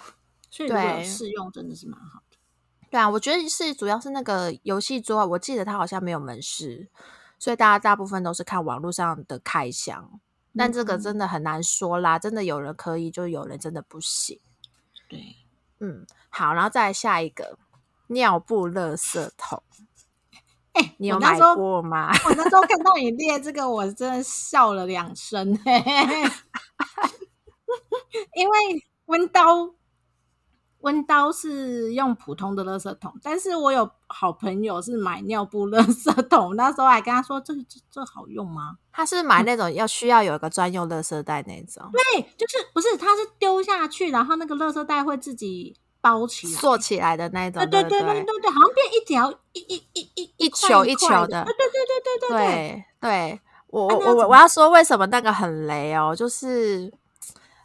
[0.50, 2.38] 所以如果试用，真的是蛮好的。
[2.90, 6.88] 对啊，我觉得是主要是那个游戏桌，我记得它好像没有门市。
[7.42, 10.20] 所以大家大部分都是看网络上的开箱，
[10.56, 12.20] 但这个真的很难说啦。
[12.20, 14.40] 真的有人可以，就有人真的不行。
[15.10, 15.38] 对，
[15.80, 17.58] 嗯，好，然后再下一个
[18.10, 19.64] 尿布垃圾桶。
[20.74, 22.12] 哎，你有买过吗？
[22.26, 25.50] 我那时候看到你列这个，我真的笑了两声。
[28.36, 28.58] 因为
[29.06, 29.74] 温刀。
[30.82, 41.90] 温刀是用普通的垃圾桶，但是我有好朋友是买尿布垃圾桶，那时候还跟他说：“这这这好用吗？”他是买那种要需要有一个专用垃圾袋那种。
[41.92, 47.62] 对，就是不是，他是丢下去，然后那个垃圾袋会自己包起来、缩起来的那种。
[47.70, 51.44] 对对对对对对，好像变一条一一一一一球一球的。
[51.46, 53.42] 对对对对对对对。
[53.68, 56.92] 我我我我要说为什么那个很雷哦，就是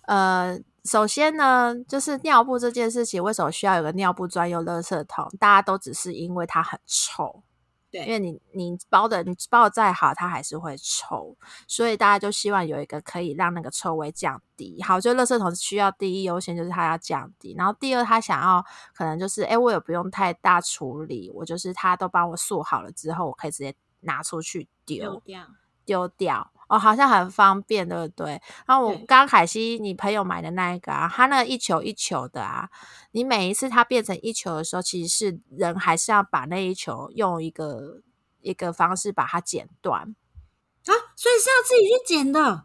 [0.02, 0.58] 呃。
[0.86, 5.28] 首先呢，就是尿布这件事情，为什么需要有个尿布专用垃圾桶？
[5.38, 7.42] 大家都只是因为它很臭，
[7.90, 14.80] 对，因为你你包的你包的再好，它还是会臭，所以大家就希望有一个可以让那个臭味降低。
[14.82, 25.46] 好，就垃圾桶需要第一优先就是它要降低，然后第二他想要可能就是，哎，我也不用太大处理，我就是他都帮我塑好了之后，我可以直接拿出去丢掉，
[25.84, 26.52] 丢掉。
[26.68, 28.40] 哦，好像很方便，对不对？
[28.66, 32.68] 然后我刚刚凯西你朋友买的那一个啊，它那一球一球的啊，
[33.12, 38.00] 你每一次它变成一球的时候，其实是人还是要把那一球用一个
[38.40, 42.64] 一个方式把它剪断啊，所以是要自己去剪的。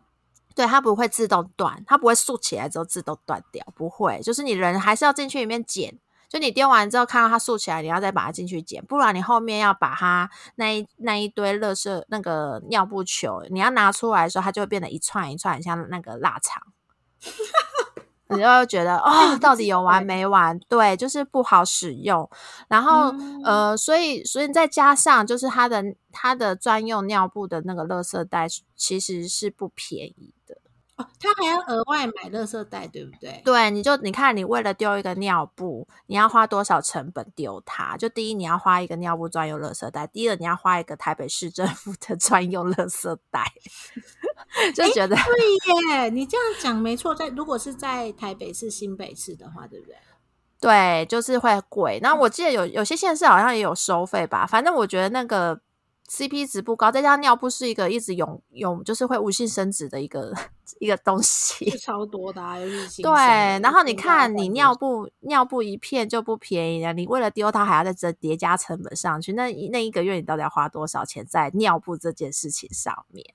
[0.53, 5.97] 对，它不会自动断，它不会竖起来之后自动断掉，不会，就是你人还是要进去里面剪。
[6.31, 16.63] 就你丢完之后，看到它竖起来，你要再把它进去捡，不然你后面要把它那一那一堆垃圾那个尿布球，你要拿出来的时候，它就会变得一串一串，像那个腊肠，
[18.29, 20.57] 你就会觉得 哦，到底有完没完？
[20.69, 22.29] 对，就是不好使用。
[22.69, 23.13] 然后
[23.43, 30.33] 呃，所以所以再加上就是它的它的专用尿布的那个垃圾袋其实是不便宜
[31.01, 31.09] 的。
[31.19, 33.41] 他还要额外买垃圾袋，对不对？
[33.43, 37.95] 对，你就你看，你为了丢一个尿布，你要花多少成本丢它？
[37.97, 43.45] 就第一，你要花一个尿布专用垃圾袋；第二，你要花一个台北市政府的专用垃圾袋。
[44.75, 47.15] 就觉得对耶，你这样讲没错。
[47.15, 49.95] 在如果是在台北市、新北市的话，对不对？
[50.59, 51.99] 对，就是会贵。
[52.01, 54.45] 那我记得有有些县市好像也有收费吧。
[54.45, 55.59] 反正我觉得那个。
[56.11, 60.33] CP 值不高，再加上尿布是一个一直永永就是会无性生殖的一个
[60.81, 62.41] 一个东西，超多的，
[63.01, 63.13] 对。
[63.61, 73.25] 然后你看，你尿布尿布一片就不便宜了，你为了丢它还要再折叠加成本上去，那那一个月你到底要花多少钱在尿布这件事情上面？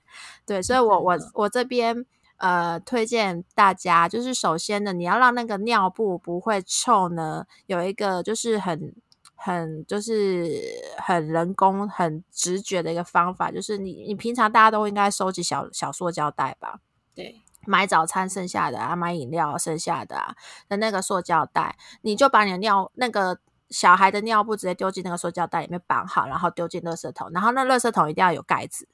[0.45, 2.05] 对，所以我我我这边
[2.37, 8.93] 呃推荐大家，就是首先呢，你要让那个尿布不会臭呢，有一个就是很。
[9.37, 10.59] 很就是
[10.97, 16.79] 很人工、很直觉的一个方法，就是你你平常大家都应该收集小小塑胶袋吧？
[17.15, 20.35] 对，买早餐剩下的啊，买饮料剩下的啊
[20.67, 28.87] 的那个塑胶袋，你就把你的尿那个小孩的尿布直接丢进那个塑胶袋里面绑好，然后丢进垃圾桶，然后那垃圾桶一定要有盖子，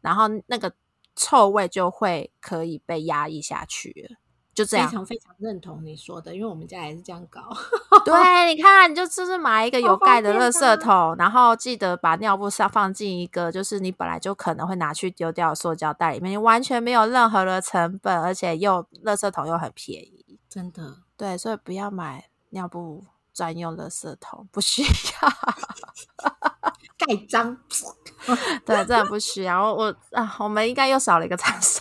[0.00, 0.74] 然后那个
[1.16, 4.16] 臭味就会可以被压抑下去。
[4.58, 7.40] 就这样，非常非常认同你说的，因为我们家也是这样搞。
[8.04, 8.12] 对，
[8.52, 20.96] 你看，你就就是买一个有盖的垃圾桶，然后记得把尿布上放进一个，就是你本来就可能会拿去丢掉的塑胶袋里面，你完全没有任何的成本，而且又垃圾桶又很便宜，真的。
[21.16, 25.28] 对，所以不要买尿布专用垃圾桶，不需要
[26.98, 27.56] 盖章。
[28.66, 29.72] 对，真的不需要。
[29.72, 31.80] 我啊，我们应该又少了一个厂商。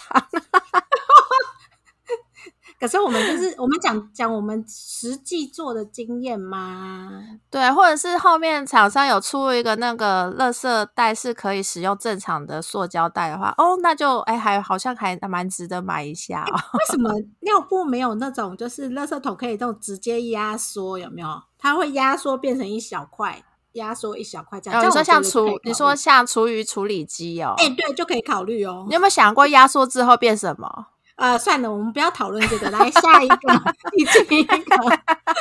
[2.80, 7.10] 可是我们就是我们讲讲我们实际做的经验嘛，
[7.50, 16.54] 对，或者是后面厂商有出一个那个垃圾袋是可以使用正常的塑胶袋的话，哦，那就哎还好像还蛮值得买一下哦。
[16.78, 17.12] 为什么
[17.42, 21.00] 尿布没有那种就是垃圾桶可以这种直接压缩？
[21.00, 21.28] 有没有？
[21.58, 24.86] 它会压缩变成一小块，压缩一小块这样。
[24.86, 28.86] 你说像厨，厨，你说像厨余处理机哦，哎，对，就可以考虑哦。
[28.88, 30.86] 你有没有想过压缩之后变什么？
[31.18, 33.38] 呃，算了，我们不要讨论这个，来下一个，
[33.98, 34.56] 你这一个，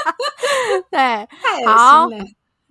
[0.91, 2.25] 对，太恶心了。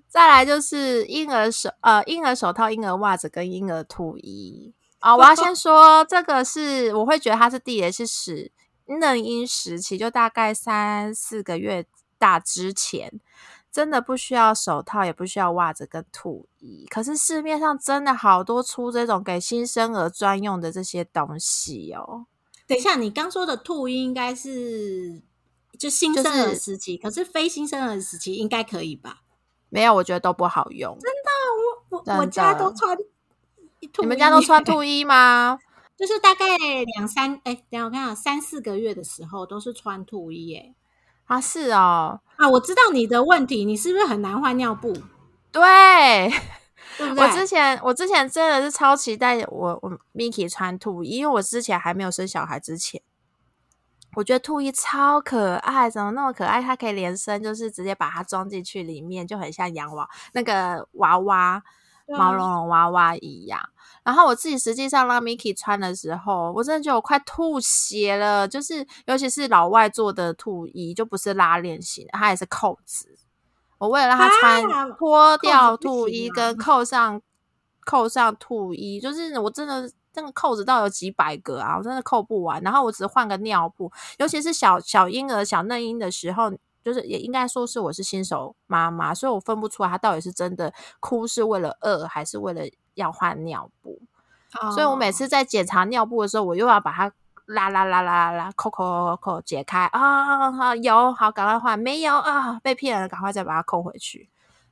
[0.09, 5.15] 再来就是婴儿手，呃，婴儿手套、婴儿袜子跟婴儿兔衣啊。
[5.15, 8.51] 我要先说，这个是我会觉得它是第一是使
[8.85, 11.85] 嫩婴时期，就大概三四个月
[12.17, 13.19] 大之前，
[13.71, 16.87] 真的不需要手套，也不需要袜子跟兔衣。
[16.89, 22.25] 可是市面上真的好多出这种给新生儿专用的这些东西哦。
[22.67, 25.21] 等一下，你刚说的兔衣应该是
[25.77, 29.21] 就新生儿时期，可是非新生儿时期应该可以吧？
[29.69, 30.97] 没有，我觉得都不好用。
[30.99, 31.29] 真的，
[31.91, 32.97] 我我我家都穿，
[33.99, 35.59] 你们家都穿兔衣吗？
[35.97, 36.45] 就是大概
[36.97, 40.73] 两三哎，等下我看三四个月的时候都是穿兔衣哎。
[41.25, 44.93] 啊，是哦，啊，我知道你的问题，你是不是很难换尿布？
[45.51, 45.61] 对。
[46.99, 53.01] 我之前我之前真的是超期待我我 Miki 穿兔衣，因为我之前还没有生小孩之前，
[54.15, 56.61] 我觉得兔衣超可爱，怎么那么可爱？
[56.61, 61.61] 它可以连身，就是直接把它装进去里面，就很像洋娃那个娃娃
[62.07, 63.69] 毛茸茸娃娃一样。
[64.03, 73.17] 然后我自己实际上让 Miki 穿的时候，我真的觉得我快吐血了，就是尤其是老外做的兔衣，就不是拉链型，它也是扣子。
[73.77, 77.21] 我为了让他穿脱掉兔衣跟扣上
[77.85, 82.61] 扣上兔衣，就是我真的那个扣子到有几百个啊，我真的扣不完。
[82.61, 86.51] 然后我只换个尿布，尤其是小小婴儿、小嫩婴的时候，
[86.83, 92.61] 就是也应该说是我是新手妈妈，所以我分不出来他到底是真的哭是为了饿还是为了
[92.93, 93.99] 要换尿布。
[94.73, 97.11] 所以我每次在检查尿布的时候，我又要把它。
[97.45, 100.51] 啦啦啦啦啦，扣扣扣扣解开啊！
[100.51, 104.29] 好有好，赶快换，没有啊，被骗了，赶快再把它扣回去。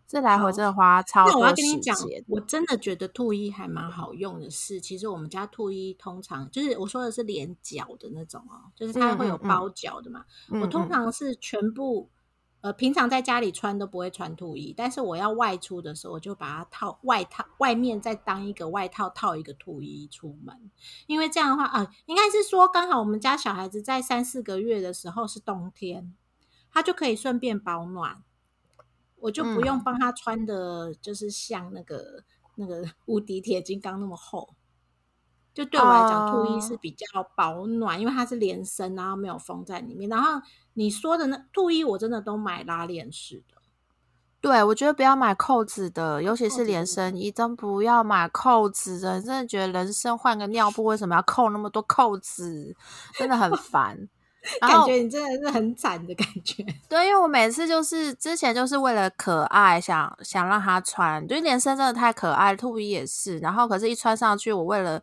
[0.08, 1.96] 这来回真的花超多时间。
[2.28, 10.26] 我真的觉得兔衣还蛮好用的是，其实我们家兔衣通常就是我说的是连脚的那种哦，就是它会有包脚的嘛。
[10.62, 12.10] 我通常是全部。
[12.64, 20.72] 呃，平常在家里穿都不会穿兔衣，但是我要外出的时候，我就把它套外套，外面再当一个外套套一个兔衣出门。
[21.06, 26.16] 因为这样的话啊，应该是说刚好我们家小孩子在三四个月的时候是冬天，
[26.72, 28.24] 他就可以顺便保暖，
[29.20, 32.24] 我就不用帮他穿的，就是像那个
[32.56, 34.56] 那个无敌铁金刚那么厚。
[35.54, 40.10] 就对我来讲，兔衣是比较保暖，因为它是连身，然后没有封在里面。
[40.10, 40.42] 然后
[40.74, 43.62] 你说的那兔衣，我真的都买拉链式的。
[44.42, 49.22] 对，我觉得不要买扣子的，尤其是连身衣，真不要买扣子的。
[49.22, 52.76] 真的觉得人生换个尿布，为什么要扣那么多扣子？
[53.18, 54.10] 真的很烦。
[54.60, 56.66] 感觉你真的是很惨的感觉。
[56.90, 63.38] 对，因为我每次就是之前就是为了可爱，想想让他穿，就连身真的太可爱，兔衣也是。
[63.38, 65.00] 然后可是，一穿上去，我为了。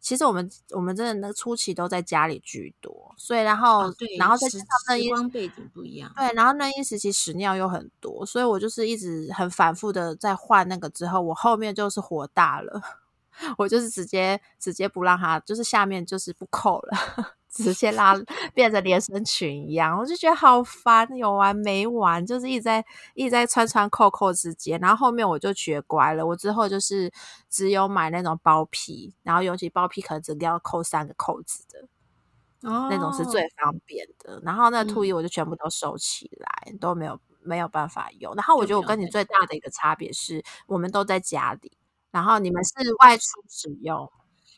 [0.00, 3.82] 其实我们我们真的那初期都在家里居多，所以然后
[4.18, 12.80] 然后再加上时光背景不一样，对，然后那一时期屎尿又很多，所以我就是一直很反复的在换那个之后，我后面就是火大了，
[13.58, 17.36] 我就是直接直接不让他，就是下面就是不扣了。
[17.50, 18.14] 直接拉
[18.54, 22.84] 变成连身裙一样，我就觉得好烦，有完没完，就是一直在
[23.14, 24.78] 一直在穿穿扣扣之间。
[24.78, 27.12] 然后后面我就学乖了，我之后就是
[27.48, 34.40] 只有买那种包皮，然后尤其包皮可能只要扣三个扣子的，哦，那种是最方便的。
[34.44, 38.32] 然后那兔衣我就全部都收起来，都没有没有办法用。
[38.36, 41.72] 然后我觉得我跟你最大的一个差别是，我们都在家里，
[42.12, 44.08] 然后你们是外出使用，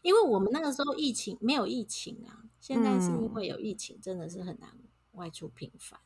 [0.03, 2.52] 因为我们那个时候疫情没有疫情啊。
[2.63, 4.71] 现在是因为有疫情，真的是很难
[5.15, 5.99] 外出频繁。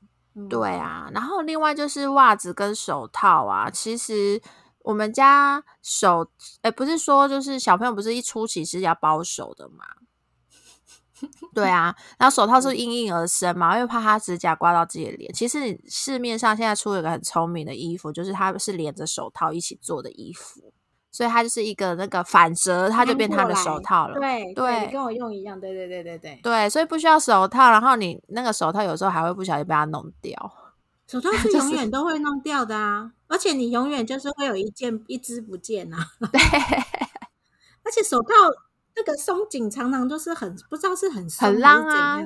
[0.48, 3.70] 对啊，然后另外就是袜子跟手套啊。
[3.70, 4.40] 其实
[4.78, 6.30] 我们家手，
[6.62, 9.84] 哎，不是说就是小朋友不是一出期是要包手的嘛？
[11.52, 15.30] 对啊，然后手套是因应而生嘛，因为怕他指甲刮到自己的脸。
[15.34, 20.72] 其实市面上现在出了一个很聪明的衣服，就是它是连着手套一起做的衣服。
[21.16, 24.20] 所以它就是一个那个反折，它就变它的手套了。
[24.20, 25.58] 对对，跟我用一样。
[25.58, 26.38] 对对对对对。
[26.42, 30.36] 对，所以不需要手套，然后你那个手套有时候还会不小心被它弄掉。
[31.06, 36.06] 手套 是永远都会弄掉的啊，而且你永远就是会有一件一只不见啊。
[36.30, 36.38] 对。
[37.82, 38.28] 而且手套
[38.94, 42.20] 那个松紧常常都是很不知道是很很浪啊，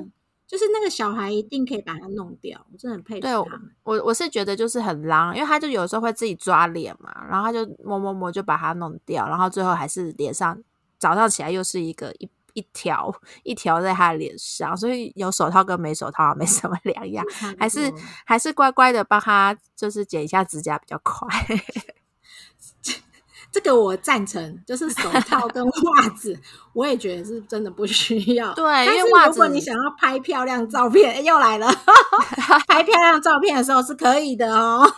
[0.51, 3.71] 就是那个小孩一定可以把它弄掉，我真的很佩服对他们。
[3.83, 10.61] 我我是觉得就是很狼，因为他就有时候会自己抓脸嘛，然后他就摸摸摸就把它弄掉，然后最后还是脸上
[10.99, 13.09] 早上起来又是一个一一条
[13.43, 17.25] 一条在他的脸上，所以有手套跟没手套没什么两样，
[17.57, 17.89] 还是
[18.25, 21.29] 还是乖乖的帮他就是剪一下指甲比较快。
[23.51, 26.37] 这个我赞成，就是手套 跟袜子，
[26.73, 28.53] 我也觉得是真的不需要。
[28.53, 31.67] 对但是因为如果你想要拍漂亮照片，诶又来了，
[32.67, 34.89] 拍漂亮照片的时候是可以的哦。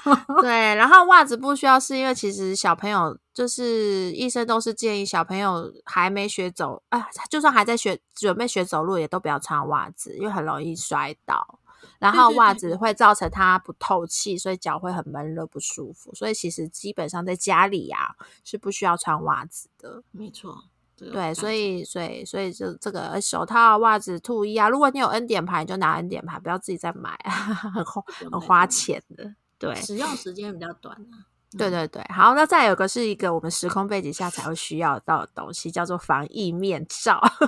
[0.42, 11.60] 对，然后袜子不需要，是因为其实小朋友就是医生都是建议小朋友还没学走啊，就算还在学准备学走路，也都不要穿袜子，因为很容易摔倒。
[12.04, 16.14] 然后袜子会造成它不透气，所以脚会很闷热不舒服。
[16.14, 20.04] 所以其实基本上在家里呀、是不需要穿袜子的。
[20.12, 20.66] 没错，
[20.98, 29.34] 对，所以所以所以就这个手套、袜子、兔衣啊，如果你有 N 点牌，你就拿 N 点牌，不要自己再买， 很花很花钱的。
[29.58, 31.32] 对，使用时间比较短啊。
[31.58, 37.20] 对对对，好，那再有个是一个我们时空背景下才会需要到的东西，叫做防疫面罩。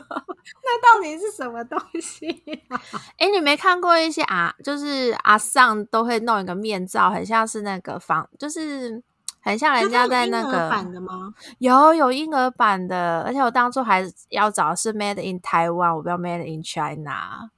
[0.63, 2.29] 那到底是什么东西、
[2.69, 2.79] 啊？
[3.17, 9.01] 哎，你没看过一些啊，就是阿尚都会弄一个面罩，很像是那个防，就是
[9.41, 11.33] 很像人家在那是它有婴儿版个的吗？
[11.59, 17.49] 有有婴儿版的，而且我当初还要找的是 Made in Taiwan，我不要 Made in China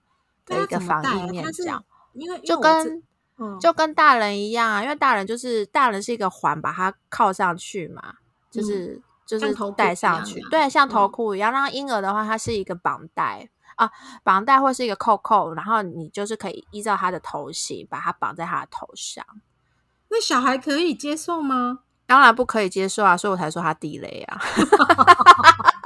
[0.45, 1.83] 的一个防疫面罩，
[2.13, 3.03] 因为就跟
[3.39, 8.01] 嗯就跟大人一样啊，因为大人就是大人是一个环，把它靠上去嘛，
[8.49, 11.51] 就是、就是戴上去对，像头箍一样。
[11.51, 13.91] 然后婴儿的话，它是一个绑带啊，
[14.23, 19.23] 绑带或是一个扣扣，然后你就是可以依照他的头型把它绑在他的头上。
[20.09, 21.79] 那小孩可以接受吗？
[22.07, 24.41] 当然不可以接受啊，所以我才说他地雷啊。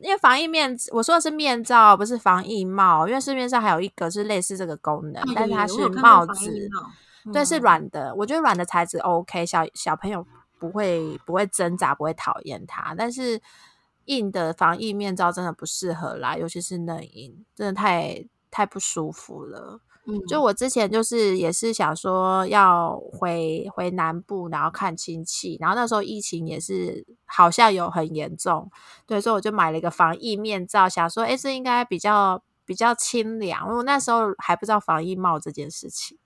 [0.00, 3.06] 因为防疫面，我说的是面罩，不是防疫帽。
[3.08, 6.70] 因为市面上还有一个是类似这个功能，啊但是它是帽子，
[7.24, 8.14] 帽对，是嗯软的。
[8.14, 10.26] 我觉得软的材质 OK，小小朋友
[10.58, 12.94] 不会不会挣扎，不会讨厌它。
[12.96, 13.40] 但是
[14.06, 19.80] 硬的防疫面罩真的不适合啦，尤其是内硬，真的太太不舒服了。
[20.06, 28.70] 嗯就我之前就是也是想说要回回南部，然后看亲戚，然后那时候疫情也是好像有很严重，
[29.06, 36.18] 对，所以我就买了一个防疫面罩，想说，哎，这应该比较比较清凉，因为我那时候还不知道防疫帽这件事情。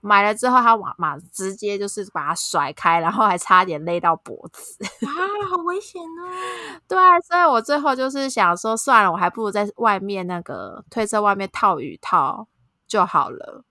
[0.00, 4.76] 买了之后，他马马直接就是把它甩开，然后还差点勒到脖子。
[4.84, 5.10] 啊，
[5.50, 6.30] 好危险哦！
[6.86, 12.46] 对啊，所以我最后就是想说，算了，我还不如在外面那个推车外面套雨套
[12.86, 13.64] 就好了。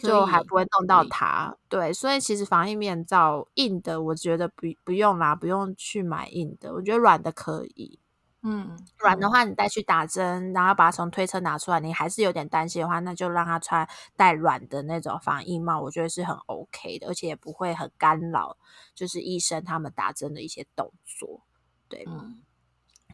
[0.00, 1.54] 就还不会弄到它。
[1.68, 8.00] 对，所以其实防疫面罩硬的，我觉得不不用啦，不用去买硬的，我觉得软的可以。
[8.40, 13.86] 嗯，嗯软的话，你再去打针，然后把它从推车拿出来，你还是有点担心的话，那就让他穿
[14.16, 18.56] 带软的那种防疫帽，我觉得是很 OK 的，而且也不会很干扰，
[18.94, 21.42] 就是医生他们打针的一些动作。
[21.88, 22.40] 对，嗯，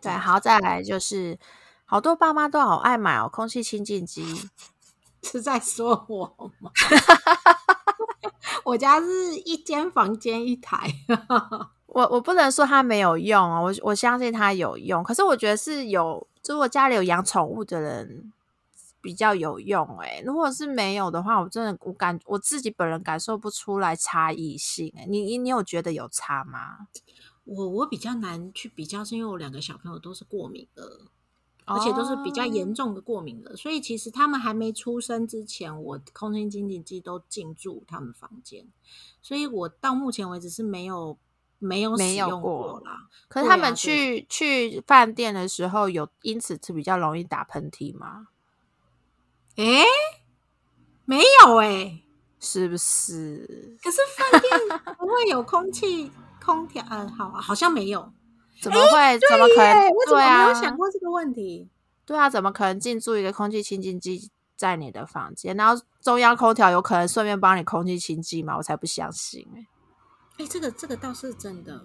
[0.00, 1.36] 对，好，再来就是
[1.84, 4.48] 好多爸妈都好爱买哦，空气清净机。
[5.24, 6.70] 是在说我吗？
[8.64, 10.90] 我家是一间房间一台，
[11.86, 18.32] 我我不能说它没有用哦，我我相信它有用，可是我觉得是有，如果家里有养宠物的人
[19.02, 26.86] 比较有用诶、如果是没有的话，我真的我感我自己本人感受不出来差异性诶、你你你有觉得有差吗？
[27.44, 31.00] 我我比较难去比较，是因为我两个小朋友都是过敏的，
[31.72, 38.66] 而且都是比较严重的过敏的，所以其实他们还没出生之前，我空气清净机都进驻他们房间，
[39.22, 41.16] 所以我到目前为止是没有
[41.58, 43.08] 没有没有使用过过啦。
[43.28, 48.28] 可是他们去、去饭店的时候，有因此是比较容易打喷嚏吗？
[49.56, 49.84] 诶，
[51.04, 52.02] 没有诶，
[52.40, 53.76] 是不是？
[53.82, 56.10] 可是饭店不会有空气
[56.44, 56.84] 空调？
[56.90, 58.12] 嗯，好，啊好像没有。
[58.62, 59.18] 怎么会？
[59.28, 59.88] 怎么可能？
[59.88, 61.68] 我怎么没有想过这个问题？
[62.04, 65.56] 对啊，怎么可能进驻一个空气清净机在你的房间？
[65.56, 68.56] 然后中央空调有可能顺便帮你空气清净吗？
[68.56, 69.66] 我才不相信哎、
[70.38, 71.80] 哎，这个这个倒是真的。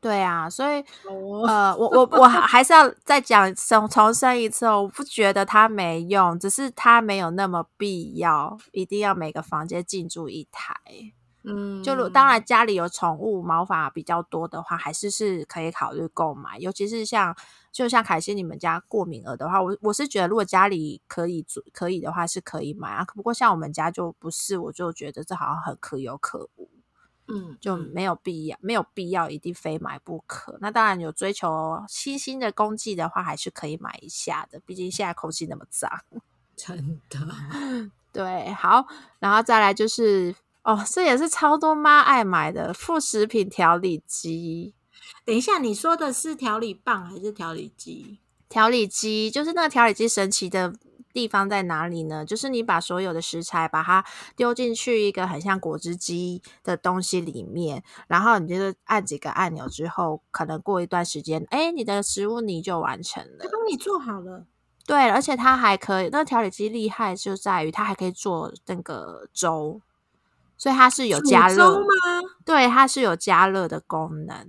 [0.00, 10.74] 对啊，所以哦，呃，我我我还 还是要再讲重重申一次哦，我不觉得它没用，只是它没有那么必要，一定要每个房间进驻一台。
[11.44, 17.36] 嗯，就如当然家里有宠物毛发比较多的话，还是是可以考虑购买，尤其是像
[17.72, 23.04] 就像凯西你们家过敏儿的话，我我是觉得如果家里可以做可以的话是可以买啊。
[23.14, 26.68] 不过像我们家就不是，我就觉得这好像很可有可无。
[27.28, 30.58] 嗯，就嗯没有必要，没有必要一定非买不可。
[30.60, 35.88] 那当然有追求新兴的功绩的话，还是可以买一下的，毕竟现在空气那么脏。
[36.56, 37.18] 真的，
[38.12, 38.86] 对，好，
[39.20, 40.34] 然后再来就是
[40.64, 44.74] 哦，这也是超多妈爱买的副食品调理机。
[45.24, 48.18] 等一下，你说的是调理棒还是调理机？
[48.48, 50.72] 调理机就是那个调理机神奇的
[51.12, 52.24] 地方在哪里呢？
[52.24, 54.04] 就是你把所有的食材把它
[54.36, 63.38] 丢进去一个很像果汁机的东西里面，然后你就是按几个按钮之后，可能过一段时间，哎，你的食物泥就完成了。
[63.40, 64.46] 他帮你做好了，
[64.86, 69.80] 对，而且它还可以，那调理机厉害就在于它还可以做那个粥，
[70.62, 71.86] 所以它是有煮加热粥吗？
[72.44, 74.48] 对，它是有加热的功能。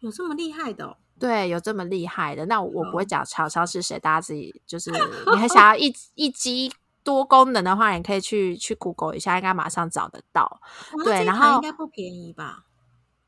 [0.00, 0.98] 有这么厉害的、哦？
[1.18, 4.90] 对，有这么厉害的，那我不会哦讲厂商是谁，大家自己就是
[5.32, 6.70] 你还想要一一机
[7.02, 10.60] 多功能的话，你可以去去 Google 一下，应该马上找得到。
[10.98, 12.64] 哇对然后应该不便宜吧？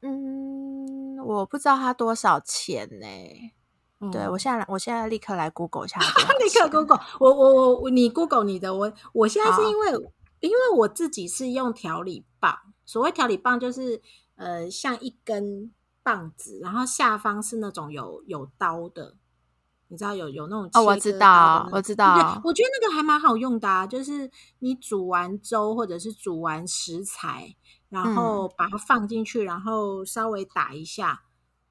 [0.03, 3.07] 嗯，我不知道它多少钱呢、
[4.13, 5.99] 对嗯我现在我现在立刻来 Google 一下
[6.39, 10.11] 立刻钱 Google，我我我我你 Google 你的，我我现在是因为
[10.49, 14.01] 因为我自己是用调理棒，所谓调理棒就是
[14.37, 15.73] 呃像一根
[16.03, 19.17] 棒子，然后下方是那种有有刀的，
[19.89, 27.57] 你知道有有那种哦我知道我知道我觉得那个还蛮好用的啊，就是你煮完粥或者是煮完食材，
[27.89, 31.23] 然嗯后把它放进去，然后稍微打一下。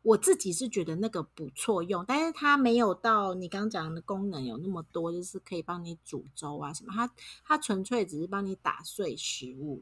[0.04, 6.94] 我自己是觉得那个不错用，但是它没有到你刚刚讲的功能有那么多，就是可以帮你煮粥啊什么。
[6.94, 7.10] 它
[7.46, 9.82] 它纯粹只是帮你打碎食物。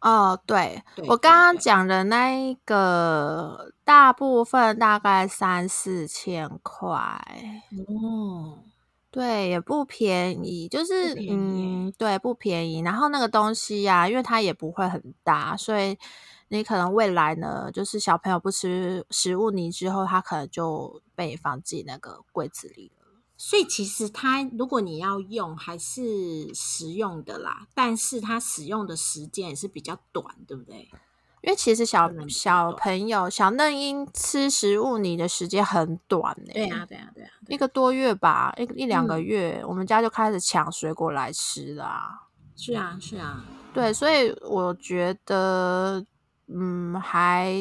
[0.00, 6.88] 哦，对我刚刚对讲的那一个，大部分大概三四千块。
[7.86, 8.60] 哦，
[9.10, 12.80] 对，也不便宜，就是嗯，对，不便宜。
[12.80, 15.98] 然后那个东西呀、因为它也不会很大，所以
[16.52, 23.06] 你可能未来呢，就是小朋友不吃食物泥之后，他可能就被你放进那个柜子里了。
[23.36, 30.88] 所以其实它如果你要用，还是实用的啦，但是它使用的时间也是比较短，对不对？
[31.42, 37.30] 因为其实小小朋友、小嫩婴吃食物泥的时间很短呢、对啊，对啊，对啊。
[37.46, 42.26] 一个多月吧，一一两个嗯月，我们家就开始抢水果来吃啦。
[42.56, 43.42] 是啊，是啊，
[43.72, 46.04] 对，所以我觉得，
[46.52, 47.54] 嗯，还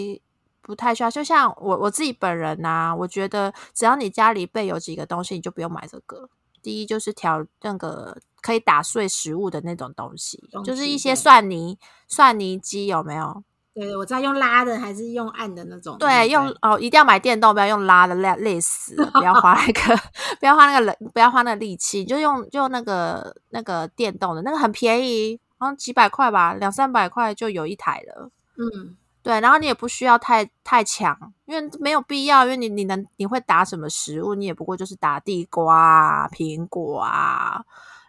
[0.61, 1.09] 不太需要。
[1.11, 6.29] 就像我我自己本人呐、我觉得只要你家里备有几个东西，你就不用买这个。
[6.61, 11.77] 第一就是调那个可以打碎食物的那种东西，东就是一些蒜泥
[12.07, 13.43] 蒜泥机有没有？
[13.73, 15.97] 对，我知道用拉的还是用按的那种。
[15.97, 19.95] 对，不用哦，一定要买电动，不要用拉的，累累死了，不要花那个，
[20.41, 28.29] 不要花那个人，不要花那个力气，就用就用那个那个电动的，那个很便宜，好像几百块吧，两三百块就有一台了。
[28.61, 37.63] 嗯，对，然后你也不需要太太强，因为没有必要，因为你你能你会打什么食物，你也不过就是打地瓜啊、苹果啊，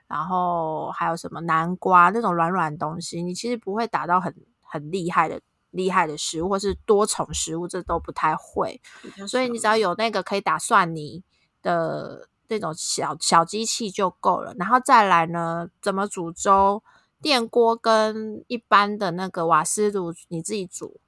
[0.09, 5.41] 然后还有什么南瓜那种软软的东西，你其实不会打到很很厉害的
[5.71, 8.81] 厉害的食物，或是多重食物，这都不太会。
[9.29, 11.23] 所以你只要有那个可以打蒜泥
[11.63, 14.53] 的那种小小机器就够了。
[14.59, 16.83] 然后再来呢，怎么煮粥？
[17.23, 21.01] 电锅跟一般的那个瓦斯炉，你自己煮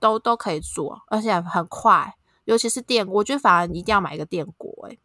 [0.00, 2.16] 都都可以做，而且很快。
[2.44, 4.98] 尤其是电锅，我觉得反而一定要买一个电锅、欸，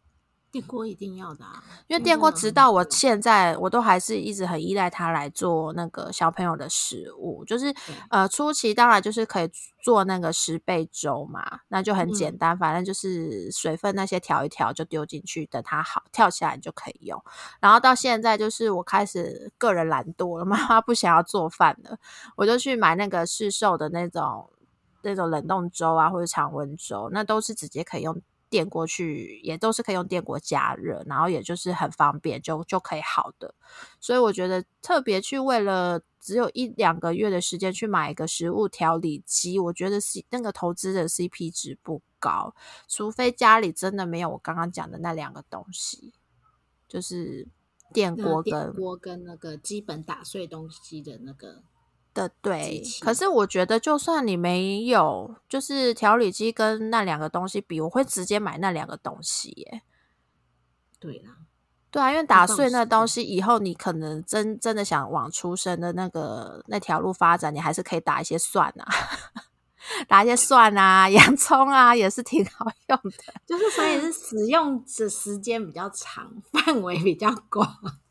[0.60, 7.44] 电锅一定要的啊，因为电锅直到我现在，我都还是一直很依赖它来做那个小朋友的食物。
[7.44, 7.72] 就是
[8.10, 9.50] 呃，初期当然就是可以
[9.80, 17.22] 做那个十倍粥嘛，那就很简嗯单，反正就是水分那些调一调就丢进去，等它好跳起来你就可以用。
[17.60, 21.96] 然后到现在就是我开始个人懒惰了， 妈妈不想要做饭了，
[22.36, 24.50] 我就去买那个市售的那种
[25.02, 33.54] 那种冷冻粥啊，或者常温粥，那都是直接可以用电锅去，也都是可以用电锅加热，然后也就是很方便，就就可以好的。
[34.00, 42.54] 所以我觉得特别去为了只有一两个月的时间去买一个食物调理机，我觉得是那个投资的 CP 值不高，
[42.88, 46.12] 除非家里真的没有我刚刚讲的那两个东西，
[46.88, 47.46] 就是
[47.92, 51.62] 电锅跟电锅跟那个基本打碎东西的那个，
[52.18, 59.82] 的对可是我觉得，就算你没有，就是调理机跟那两个东西比，我会直接买那两个东西耶。
[60.98, 61.36] 对啦，
[61.92, 68.84] 对啊，因为打碎那是东西以后，你可能真真的想往出生的那个那条路发展，你还是可以打一些蒜啊，
[70.08, 73.34] 打一些蒜啊、 洋葱啊，也是挺好用的。
[73.46, 77.66] 就是所以是使用的时间比较长， 范围比较广。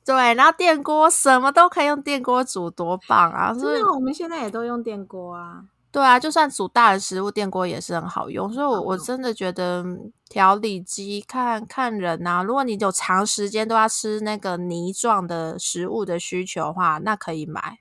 [0.07, 3.53] 对，然后电锅什么都可以用电锅煮，多棒啊！
[3.53, 5.63] 所以真的，我们现在也都用电锅啊。
[5.91, 8.49] 对啊，就算煮大的食物，电锅也是很好用。
[8.53, 17.79] 所以我，我真的觉得嗯调理机看看人呐、如果你有长时间都要吃那个泥状的食物的需求的话，那可以买。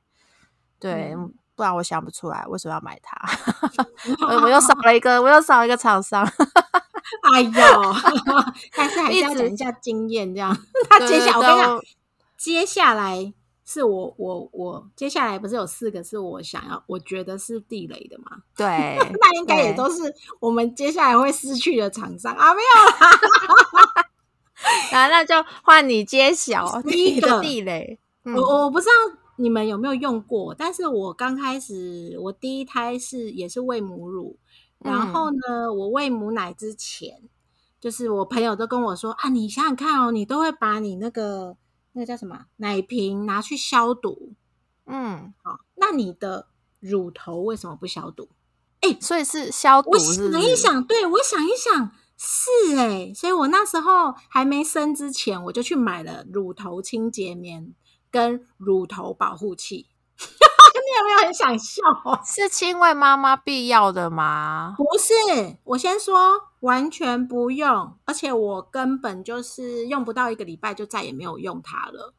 [0.81, 3.17] 对，嗯不然我想不出来为什么要买它。
[4.29, 6.27] 呃我又少了一个，我又少了一个厂商。
[7.33, 7.51] 哎呦，
[8.77, 10.57] 但是还是要一直讲一下经验，这样。
[10.91, 11.81] 他接下来，我跟你讲，
[12.47, 13.35] 接下来
[13.65, 18.43] 是我我我接下来不是有四个是我想要，我觉得是地雷的吗？
[18.57, 18.65] 对，
[19.21, 23.11] 那应该也都是我们接下来会失去的厂商啊，没有啦。
[24.93, 25.35] 然后那就
[25.65, 27.99] 换你揭晓 第第一一个个地雷。
[28.23, 28.93] 嗯我我不知道
[29.39, 34.39] 你们有没有用过，但是我刚开始我第一胎是也是喂母乳，
[34.79, 37.23] 然嗯后呢，我喂母奶之前，
[37.81, 41.57] 就是我朋友都跟我说啊，你想想看哦，你都会把你那个
[41.97, 44.35] 那个叫什么奶瓶拿去消毒，
[44.85, 48.29] 嗯，好，那你的乳头为什么不消毒？
[48.81, 57.75] 哎所以是消毒我是我想一想，对我想一想，是哎、所以我那时候还没生之前，我就去买了乳头清洁棉
[58.11, 59.87] 跟乳头保护器。
[60.87, 61.83] 你有没有很想笑？
[62.25, 64.75] 是亲喂妈妈必要的吗？
[64.77, 65.13] 不是，
[65.65, 66.17] 我先说，
[66.61, 72.15] 完全不用，而且我根本就是用不到一个礼拜就再也没有用它了。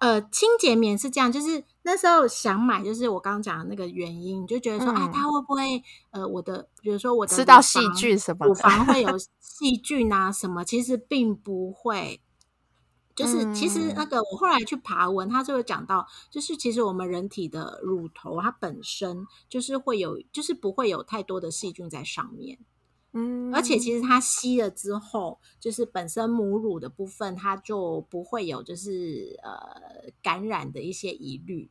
[0.00, 12.20] 呃，清洁棉是这样，就是那时候想买，就是我刚刚讲的那个原因，你就觉得说，嗯啊，它会不会呃，我的，比如说我的吃到乳细菌什么乳房会有细菌啊什么，其实并不会。
[13.14, 22.58] 就是其实嗯那个我后来去爬文，它就有讲到，就是其实我们人体的乳头它本身就是会有，就是不会有太多的细菌在上面。
[23.16, 31.70] 嗯而且其实它吸了之后，就是本身母乳的部分，它就不会有就是呃感染的一些疑虑。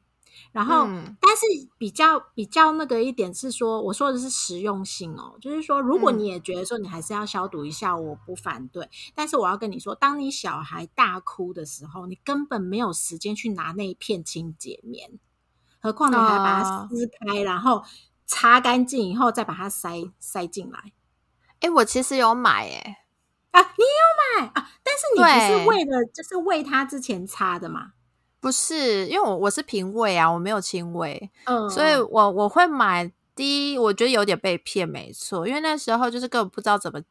[0.52, 1.46] 然后，嗯但是
[1.78, 8.90] 比较比较那个一点是说，我说的是实用性哦，就是说，如果嗯你也觉得说你还是要消毒一下，我不反对。
[9.16, 15.20] 但是我要跟你说，当你小孩大哭的时候，你根本没有时间去拿那一片清洁棉，
[15.80, 17.84] 何况你还把它啊撕开，然后
[18.26, 20.94] 擦干净以后再把它塞塞进来。
[21.60, 23.06] 哎、我其实有买哎、
[23.52, 24.70] 啊，你也有买啊？
[24.84, 27.94] 但是你不是为了就是喂他之前擦的嘛？
[28.44, 33.10] 不是，因为我我是平胃啊，我没有亲喂，嗯，所以我我会买。
[33.36, 37.02] 第一，我觉得有点被骗，没错，因为那时候就是根本不知道怎么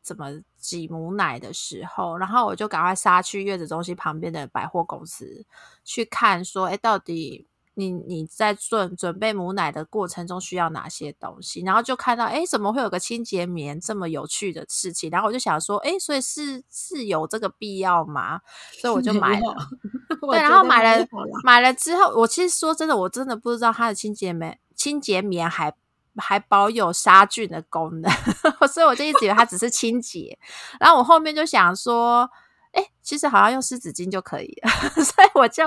[0.00, 5.44] 怎么挤母奶的时候，然后我就赶快杀去月子中心旁边的百货公司
[5.82, 11.62] 去看，说，哎，到底你你在准准备母奶的过程中需要哪些东西？
[11.64, 15.10] 然后就看到，哎，怎么会有个清洁棉这么有趣的事情？
[15.10, 18.40] 然后我就想说，哎，所以是是有这个必要吗？
[18.80, 19.56] 所以我就买了。
[20.20, 21.06] 对对，然后买了
[21.42, 25.74] 买了之后，我其实说真的，我真的不知道它的清洁棉清洁棉还
[26.16, 28.12] 还保有杀菌的功能，
[28.70, 30.38] 所以我就一直以为它只是清洁。
[30.78, 32.30] 然后我后面就想说，
[32.72, 34.70] 哎，其实好像用湿纸巾就可以了，
[35.04, 35.64] 所以我就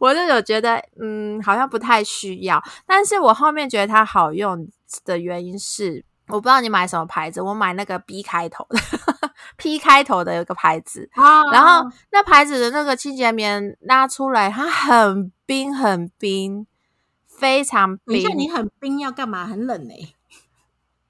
[0.00, 2.62] 我就有觉得，嗯，好像不太需要。
[2.86, 4.66] 但是我后面觉得它好用
[5.04, 8.78] 的原因是，我不知道你买什么牌子，我买那个 B 开头的
[9.56, 16.66] P 开头的有一个牌子，啊，然后那牌子的那个清洁棉拉出来，它很冰很冰，
[17.26, 18.38] 非常等一下，冰。
[18.38, 19.46] 你很冰要干嘛？
[19.46, 20.14] 很冷哎、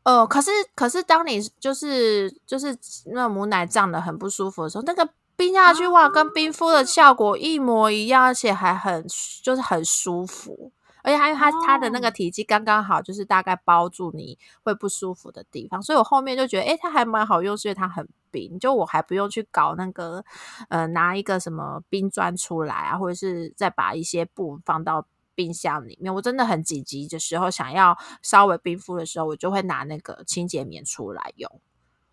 [0.05, 2.77] 呃，可是可是当你就是就是
[3.07, 9.07] 那母奶胀的很不舒服的时候，那个冰下去哇，跟冰敷的效果一模一样，而且还很
[9.43, 10.73] 就是很舒服。
[11.03, 20.25] 而且还有它它的那个哦体积刚刚好，就是大概包住你会不舒服的地方，所以我后面就觉得，诶，它还蛮好用，是因为它很冰，就我还不用去搞那个，
[20.69, 25.07] 呃，拿一个什么冰砖出来啊，或者是再把一些布放到
[25.37, 26.13] 冰箱里面。
[26.13, 31.61] 我真的很紧急的时候，想要稍微冰敷的时候，我就会拿那个清洁棉出来用。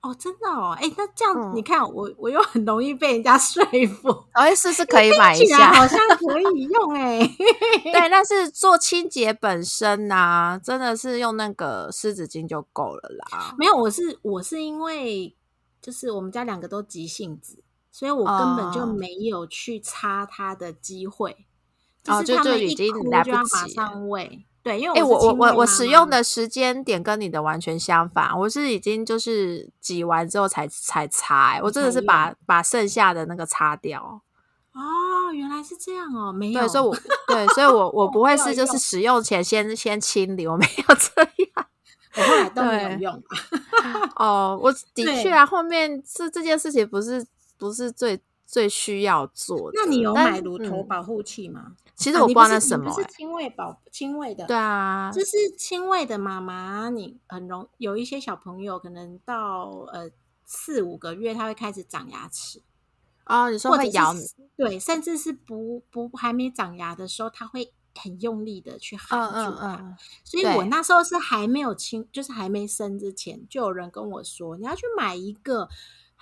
[0.04, 5.74] 哦，真的哦，哎、那这样、嗯你看我我又很容易被人家 说服，哎，是是可以买一下。
[5.74, 7.20] 好像可以用哎、
[7.84, 13.56] 对， 但是做清洁本身呐、真的是用那个湿纸巾就够了啦。
[13.58, 15.34] 没有，我是我是因为
[15.82, 21.46] 就是我们家两个都急性子，所以我根本就哦没有去擦它的机会。
[22.08, 24.46] 哦是他们一就就已经哭就要马上喂。
[24.64, 34.22] 对，因为哎、我我我我使用的时间点跟你的完全相反，我是已经就是挤完之后才才擦、欸，我真的是把把剩下的那个擦掉。
[34.74, 36.96] 哦，原来是这样哦，没有，对，所以我
[37.28, 41.68] 对，所以我我不会是就是使用前先先清理，我没有这样。
[42.16, 43.24] 我后来都没有用。
[44.16, 47.26] 哦，我 的确啊，后面这这件事情不是
[47.58, 48.20] 不是最
[48.54, 49.80] 最需要做的。
[49.82, 51.76] 那你有买乳头嗯保护器吗？
[51.96, 60.12] 其实我不知道啊你不是那什么、是轻微保轻微的，对啊，就是轻微的妈妈，你很容有一些小朋友可能到呃
[60.46, 62.62] 四五个月，他会开始长牙齿，
[63.26, 64.22] 哦，你说会咬你，
[64.56, 69.76] 对，甚至是不不还没长牙的时候，他会很用力的去含嗯住它。
[69.76, 75.70] 嗯嗯，所以我那时候是还没有亲，就是还没生之前，就有人跟我说，你要去买一个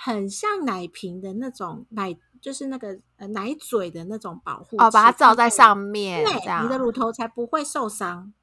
[0.04, 6.26] 很像奶瓶的那种奶，就是那个呃奶嘴的那种保护哦，把它罩在上面，
[6.64, 8.34] 你的乳头才不会受伤。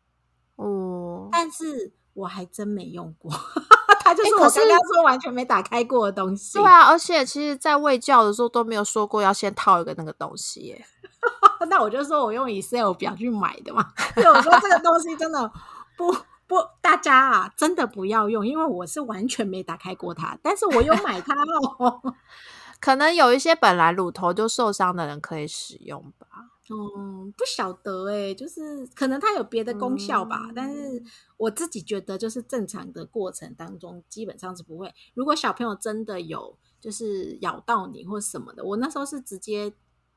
[0.54, 3.32] 哦，但是我还真没用过，
[4.04, 6.58] 它就是我刚刚说完全没打开过的东西。
[6.58, 10.84] 对啊，而且其实，在喂教的时候都没有说过要先套一个那个东西耶。
[11.68, 13.92] 那我就说我用 Excel 表去买的嘛。
[14.14, 15.50] 所以我说这个东西真的
[15.96, 16.16] 不
[16.48, 21.34] 不，大家啊，真的不要用，因为我是完全没打开过它，但是我有买它
[21.78, 22.02] 哦。
[22.80, 26.26] 可能有一些本来乳头就受伤的人可以使用吧。
[26.70, 31.02] 嗯，不晓得哎、就是可能它有别的功效吧，嗯但是
[31.36, 34.92] 我自己觉得，就是正常的过程当中，基本上是不会。
[35.14, 39.72] 如果小朋友真的有就是咬到你或什么的，我那时候是直接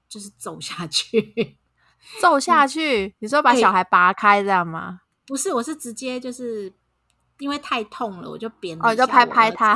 [0.07, 1.57] 就是走下去，
[2.21, 5.01] 揍下去，你说把小孩拔开这样吗？
[5.32, 6.69] 不是，我是直接就是
[7.39, 9.73] 因为太痛了，我就扁了哦，一下你就拍拍他。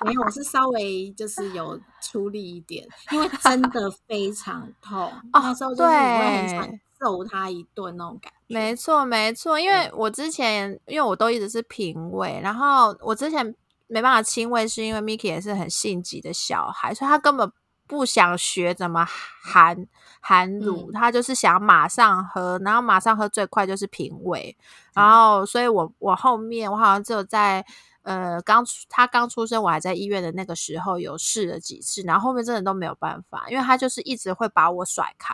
[0.00, 5.12] 没有，我是稍微就是有出力一点，因为真的非常痛。
[5.34, 8.38] 那时候就是会很想对揍他一顿那种感觉。
[8.46, 13.54] 没错，没错，因为我之前因为我都一直是平喂，然后我之前
[13.88, 17.52] 没办法亲喂，是因为 Miki 也是很性急的小孩，所以他根本
[17.92, 19.86] 不想学怎么含
[20.20, 24.56] 含乳，嗯他就是想马上喝，然后马上喝最快就是平喂，
[24.94, 27.64] 然后所以我我后面我好像只有在。
[28.04, 35.32] 呃，刚出他刚出生，我还在医院的那个时候有试了几次，然后后面真的都没有办法，因为他就是一直会把我甩开，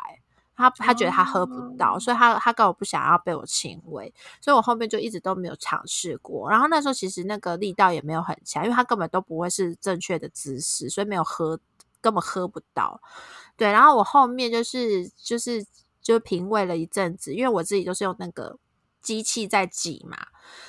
[0.55, 6.51] 他他觉得他喝不到，哦所以他他根本不想要被我亲喂，所以我后面就一直都没有尝试过。
[6.51, 11.59] 然后那时候其实那个力道也没有很强，因为他根本都不会是正确的姿势，所以没有喝，
[12.01, 13.01] 根本喝不到。
[13.57, 15.67] 对，然后我后面就是就是
[16.01, 18.57] 就平喂了一阵子，因为我自己都是用那个
[19.03, 20.17] 机器在挤嘛，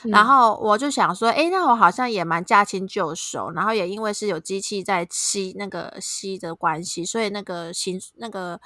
[0.03, 8.59] 然嗯后我就想说，哎，那我好像也蛮驾轻就熟，然后也因为是有机器在吸那个吸的关系，所以那个形那个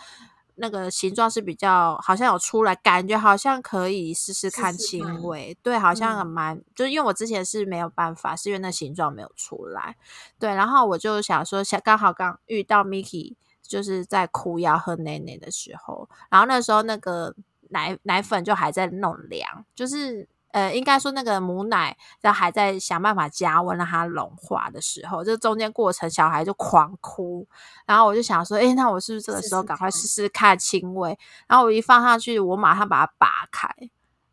[0.55, 6.27] 那个形状是比较好像有出来，感觉好像可以试试看轻微，对，好像嗯。
[6.27, 9.95] 蛮、就是因为我之前是没有办法，是因为那形状没有出来，
[10.39, 17.35] 对，然后我就想说，想刚好刚遇到 Miki 就是在哭要喝奶奶的时候，然后那时候那个
[17.69, 27.45] 奶奶粉就还在弄凉，就是呃，应该说那个母奶在还在想办法加温让它融化的时候，这中间过程小孩就狂哭，
[27.87, 31.17] 然后我就想说，诶，那我是不是这个时候赶快试试看轻微？
[31.47, 33.67] 然后我一放上去，我马上把它拔开，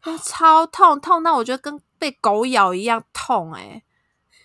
[0.04, 3.82] 那超痛，痛到我觉得跟被狗咬一样痛、诶。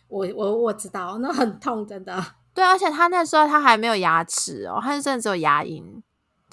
[0.07, 2.23] 我我我知道，那很痛，真的。
[2.53, 6.01] 对，而且他那时候他还没有牙齿哦，他是真的只有牙龈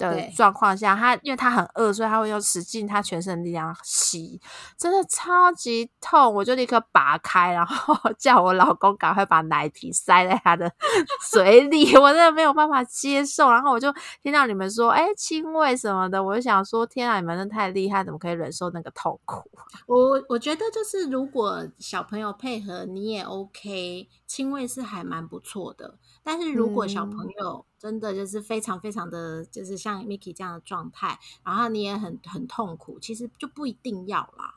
[0.09, 4.39] 的对状况下，他因为他很饿，所以他会用使劲他全身的力量吸，
[4.77, 10.71] 真的超级痛，我就立刻拔开，然后 叫我老公赶快把奶瓶塞在他的
[11.31, 13.51] 嘴里，我真的没有办法接受。
[13.51, 19.49] 然后我就听到你们说，哎，亲喂什么的，我就想说，天啊，你们真的太厉害，怎么可以忍受那个痛苦？
[19.87, 25.99] 我我觉得就是如果小朋友配合你也 OK，亲喂是还蛮不错的。
[26.23, 34.55] 但是如果小朋嗯友真的就是非常非常的就是像 Miki 这样的状态，然后你也很很痛苦，其实就不一定要啦，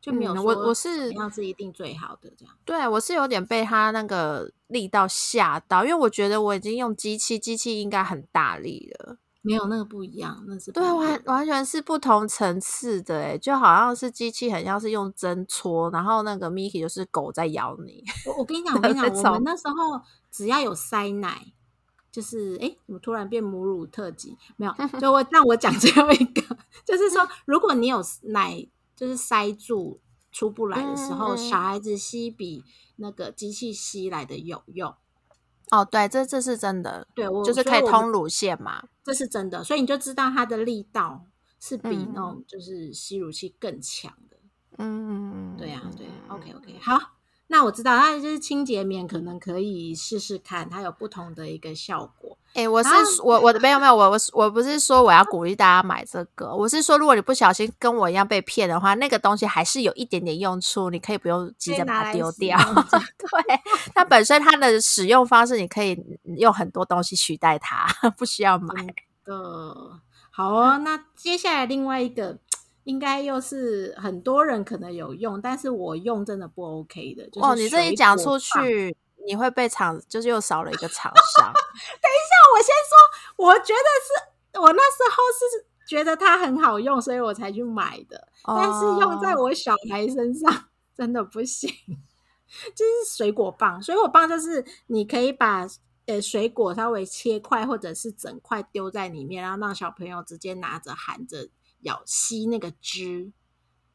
[0.00, 2.54] 就没有嗯我我是怎么样是一定最好的这样。
[2.64, 9.18] 对我是有点被他那个力道吓到，因为我觉得我已经用机器，机器应该很大力了。
[9.42, 18.02] 没有那个不一样，那是对，完完全是不同层次的诶，就好像是机器，很像是用针戳，然后那个 Miki 就是狗在咬你。
[18.26, 21.52] 我我跟你讲，我跟你讲， 我们那时候只要有塞奶，
[22.10, 24.36] 就是哎，诶怎么突然变母乳特辑？
[24.56, 26.42] 没有， 就我让我讲最后一个，
[26.84, 30.00] 就是说，如果你有奶，就是塞住
[30.32, 32.64] 出不来的时候，小孩子吸比
[32.96, 34.94] 那个机器吸来的有用。
[35.70, 38.82] 哦，对，这这是真的，对我就是可以通乳腺嘛。
[39.04, 41.24] 这是真的，所以你就知道它的力道
[41.60, 44.36] 是比嗯那种就是吸乳器更强的。
[44.78, 46.98] 嗯，对啊，对啊，OK OK，好，
[47.50, 52.36] 那我知道，它就是清洁棉，可能可以试试看，它有不同的一个效果。
[52.54, 52.90] 哎、我是
[53.22, 62.58] 我我的没有没有我我是我不是说我要鼓励大家买这个，我是说如果你不小心跟我一样被骗的话，那个东西还是有一点点用处，你可以不用急着把它丢掉。
[63.16, 63.60] 对，
[63.94, 65.96] 它本身它的使用方式，你可以
[66.36, 67.86] 用很多东西取代它，
[68.18, 68.74] 不需要买。
[69.24, 69.34] 的
[70.30, 72.38] 好哦，那接下来另外一个。
[72.88, 77.28] 应该又是很多人可能有用，但是我用真的不 OK 的。
[77.28, 81.52] 就是、哦，你这一讲出，去，你会被厂，就是又少了一个厂 商。
[81.52, 88.26] 我先说，我觉得是我那时候是觉得它很好用，所以我才去买的。
[88.44, 90.50] 哦但是用在我小孩身上
[90.96, 91.70] 真的不行。
[92.74, 95.66] 就是水果棒，水果棒就是你可以把
[96.06, 101.50] 呃水果稍微切块或者是整块丢在里面，然后让小朋友直接拿着含着
[101.80, 103.32] 咬吸那个汁。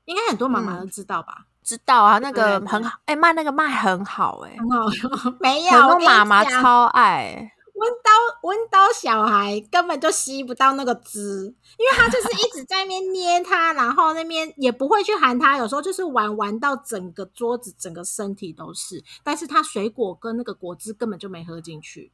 [0.05, 1.45] 应该很多妈妈都知道吧？
[1.63, 7.51] 知道啊，那个很好，哎、卖那个卖很好、哎，很好用， 没有很多妈妈超爱。
[7.75, 8.11] 温刀
[8.43, 22.11] 温刀小孩根本就吸不到那个汁，因为他就是一直在那边捏它，然后那边也不会去喊它，有时候就是玩玩到整个桌子、整个身体都是，但是他水果跟那个果汁根本就没喝进去。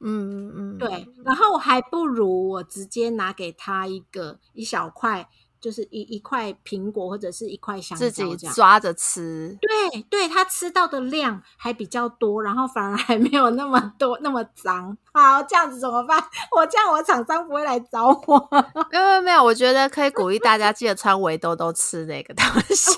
[0.00, 5.28] 嗯嗯嗯，对，然后还不如我直接拿给他一个一小块，
[5.60, 8.46] 就是一一块苹果或者是一块香蕉自己。
[8.48, 9.56] 抓着吃。
[9.60, 14.96] 对对，他吃到的量还比较多，然后反而还没有那么多那么脏。
[15.12, 16.18] 好，这样子怎么办？
[16.56, 18.48] 我这样我厂商不会来找我。
[18.90, 22.44] 没有没有我觉得可以鼓励大家记得穿围兜兜吃那个东
[22.74, 22.92] 西。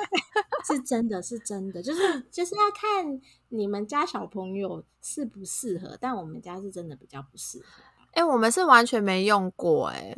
[0.66, 3.20] 是真的是真的，就是就是要看
[3.50, 7.82] 你们家小朋友适不适合，但我们家是真的比较不适合。
[8.12, 10.16] 哎、我们是完全没用过哎、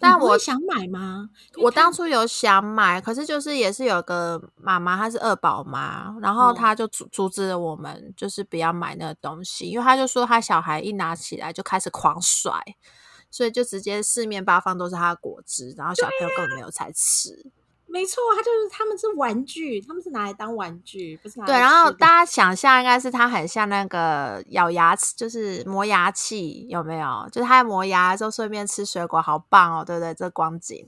[0.00, 1.28] 但我想买吗？
[1.62, 12.52] 我当初有想买，可是就是也是有个妈妈，她是二宝妈，然后嗯她就阻阻止了我们，就是不要买那个东西，因为她就说她小孩一拿起来就开始狂甩，
[13.30, 17.50] 所以就直接四面八方都是她的果汁，然后小朋友根本没有在吃。
[17.90, 27.26] 没错，他就是他们是玩具，他们是拿来当玩具，不是拿来对，然后大家想象应该是它很像那个咬牙齿，就是磨牙器，有没有？
[27.32, 30.12] 就是他在磨牙的时候顺便吃水果，好棒哦，对不对？
[30.14, 30.86] 这光景。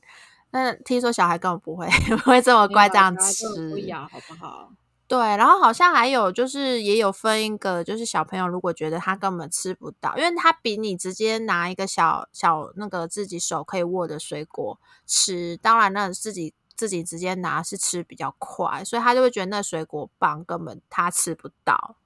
[0.50, 1.86] 那听说小孩根本不会
[2.22, 4.70] 不会这么乖这样小孩根本不吃，咬好不好？
[5.08, 21.96] 对，然后好像还有就是也有分一个，就是小朋友如果觉得他根本吃不到，因为他比你直接拿一个小小那个自己手可以握的水果吃，当然那自己自己直接拿是吃比较快，所以他就会觉得那水果棒根本他吃不到，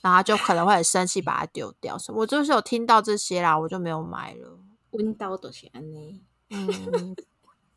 [0.00, 1.96] 然后就可能会很生气把它丢掉。
[2.14, 4.60] 我就是有听到这些啦，我就没有买了。
[4.92, 7.16] 温刀都是安呢，嗯，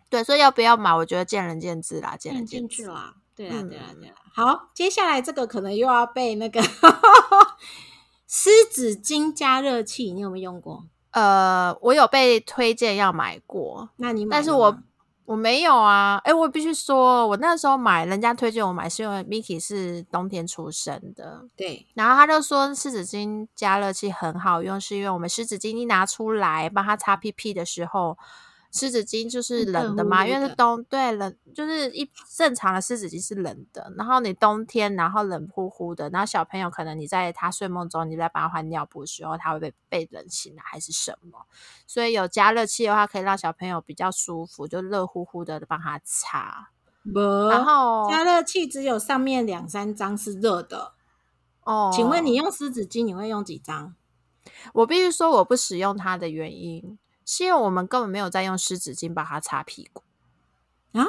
[0.07, 2.86] 对，所以要不要买，我觉得见仁见智啦，见仁见智。
[2.86, 3.15] 啦。
[3.36, 4.15] 对啊，对啦，嗯对啦。
[4.32, 6.61] 好，接下来这个可能又要被那个
[8.27, 10.86] 湿纸巾加热器，你有没有用过？
[11.11, 14.77] 呃，我有被推荐要买过，那你买但是我
[15.30, 16.19] 我没有啊。
[16.23, 28.17] 哎，我必须说，我那时候买，人家推荐我买，是因为 Miki 是冬天出生的，对然后他就说湿纸巾加热器很好用，是因为我们湿纸巾一拿出来帮他擦屁屁的时候，
[28.72, 41.45] 湿纸巾就是是冷的嘛，因为是冬对冷，就是一正常的湿纸巾是冷的，然后你冬天然后冷乎乎的，然后小朋友可能你在他睡梦中你在帮他换尿布的时候，他会被被冷醒来还是什么，
[41.88, 46.70] 所以有加热器的话可以让小朋友比较舒服，就热乎乎的帮他擦，
[47.11, 50.93] 不，然后加热器只有上面两三张是热的。
[51.63, 53.95] 哦，请问你用湿纸巾你会用几张？
[54.74, 56.97] 我必须说我不使用它的原因，
[57.32, 60.01] 是因为我们根本没有在用湿纸巾把它擦屁股
[60.93, 61.05] 啊，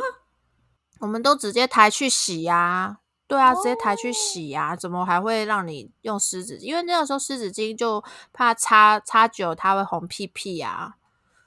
[0.99, 6.59] 我们都直接抬去洗呀、对啊，直接抬去洗呀、怎么还会让你用湿纸？
[6.59, 8.05] 因为那个时候湿纸巾就
[8.35, 10.97] 怕擦擦久它会红屁屁啊，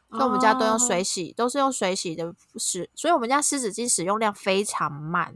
[0.09, 5.35] 所以我们家都用水哦洗，都是用水洗的使，所以我们家湿纸巾使用量非常慢。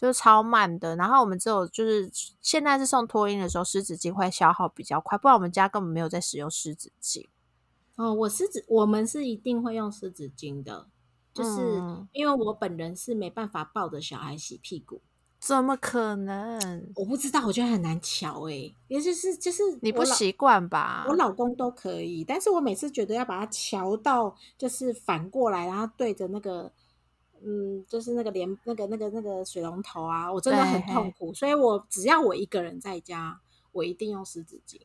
[0.00, 2.08] 就是超慢的，然后我们只有就是
[2.40, 7.26] 现在是送托婴的时候，湿纸巾会消耗比较快，不然我们家根本没有在使用湿纸巾。
[7.98, 10.86] 哦，我湿纸，我们是一定会用湿纸巾的，
[11.34, 15.00] 就是嗯因为我本人是没办法抱着小孩洗屁股，
[15.40, 16.92] 怎么可能？
[16.94, 21.06] 我不知道，我觉得很难瞧诶、也就是就是你不习惯吧？
[21.08, 26.72] 我老公都可以，但是我每次觉得要把它瞧到就是反过来，然后对着那个，
[27.44, 31.34] 嗯，就是那个连那个那个那个水龙头啊，我真的很痛苦。
[31.34, 33.40] 所以我只要我一个人在家，
[33.72, 34.80] 我一定用湿纸巾，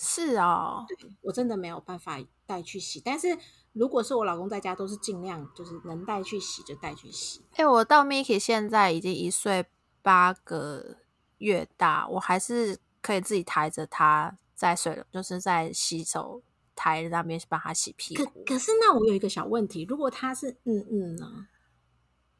[0.00, 0.86] 是哦，
[1.22, 3.02] 我真的没有办法带去洗。
[3.04, 3.36] 但是
[3.72, 7.44] 如果是我老公在家，都是尽量就是能带去洗就带去洗。
[7.56, 9.66] 哎、我到 Miki 现在已经一岁
[10.00, 10.98] 八个
[11.38, 16.42] 月大，我还是可以自己抬着他在水，就是在洗手
[16.76, 18.24] 台那边帮他洗屁股。
[18.24, 21.48] 可可是那我有一个小问题，如果他是嗯嗯呢？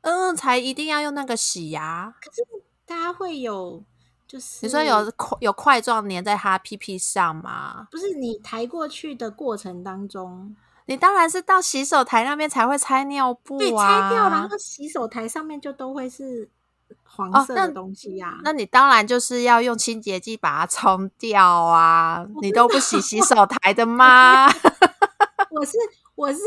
[0.03, 2.15] 嗯，才一定要用那个洗牙。
[2.87, 3.85] 大家会有
[4.29, 7.89] 就是你说有块有块状粘在他屁屁上吗？
[7.91, 10.55] 不是你抬过去的过程当中
[10.85, 16.49] 你当然是到洗手台那边才会拆尿布对啊，拆掉，然后洗手台上面就都会是
[17.05, 22.25] 黄色的东西呀、那你当然就是要用清洁剂把它冲掉啊！
[22.41, 24.47] 你都不洗洗手台的吗？
[25.51, 25.77] 我是
[26.19, 26.41] 我是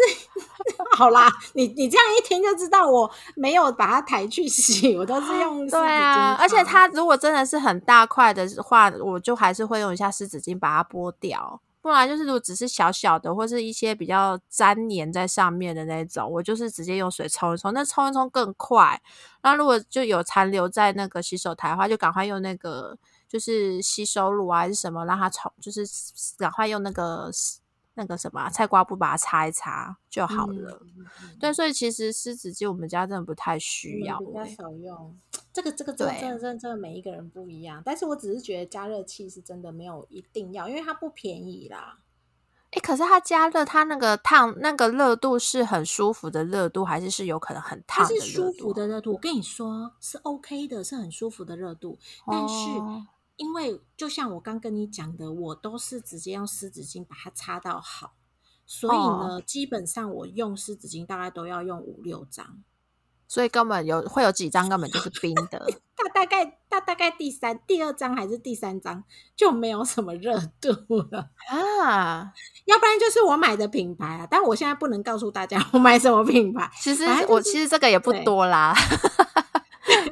[0.98, 11.62] 好啦，你你这样一听就知道我没有把它抬去洗，我都是用湿纸对啊，而且它如果真的是很大块的话，我就还是会用一下湿纸巾把它剥掉。
[11.80, 19.02] 不然就是如果只是小小的，或是一些比较粘黏在上面的那种，我就是直接用水冲一冲，那冲一冲更快。
[19.42, 22.96] 那如果就有残留在那个洗手台的话，就赶快用那个
[23.28, 25.84] 就是吸收乳啊还是什么，让它冲，就是
[26.38, 27.32] 赶快用那个
[28.02, 30.82] 那个什么啊菜瓜布把它擦一擦就好了。
[31.40, 34.56] 对，所以其实湿纸巾我们家真的不太需要、们比较欸。
[34.56, 35.16] 少用。
[35.54, 42.00] 这个这个真的真的真的每一个人不一样，但是我只是觉得加热器是真的没有一定要，因为它不便宜啦。
[42.72, 48.74] 哎、可是它加热，它那个烫那个热度是很舒服的热度，还是是有可能很烫的是舒服？
[48.74, 52.00] 的热度，我跟你说是 OK 的，是很舒服的热度。
[52.26, 53.06] 但是哦
[53.42, 58.14] 因为就像我刚跟你讲的，我都是直接用湿纸巾把它擦到好，
[58.68, 62.62] 所以呢，哦基本上我用湿纸巾大概都要用五六张。
[63.28, 65.66] 所以根本有会有几张根本就是冰的。
[65.96, 69.04] 大大概大大概第三、第二张还是第三张
[69.36, 70.70] 就没有什么热度
[71.10, 72.32] 了， 啊，
[72.66, 74.28] 要不然就是我买的品牌啊。
[74.30, 78.76] 但我现在不能告诉大家我买什么品牌，其实就是我其实这个也不多啦，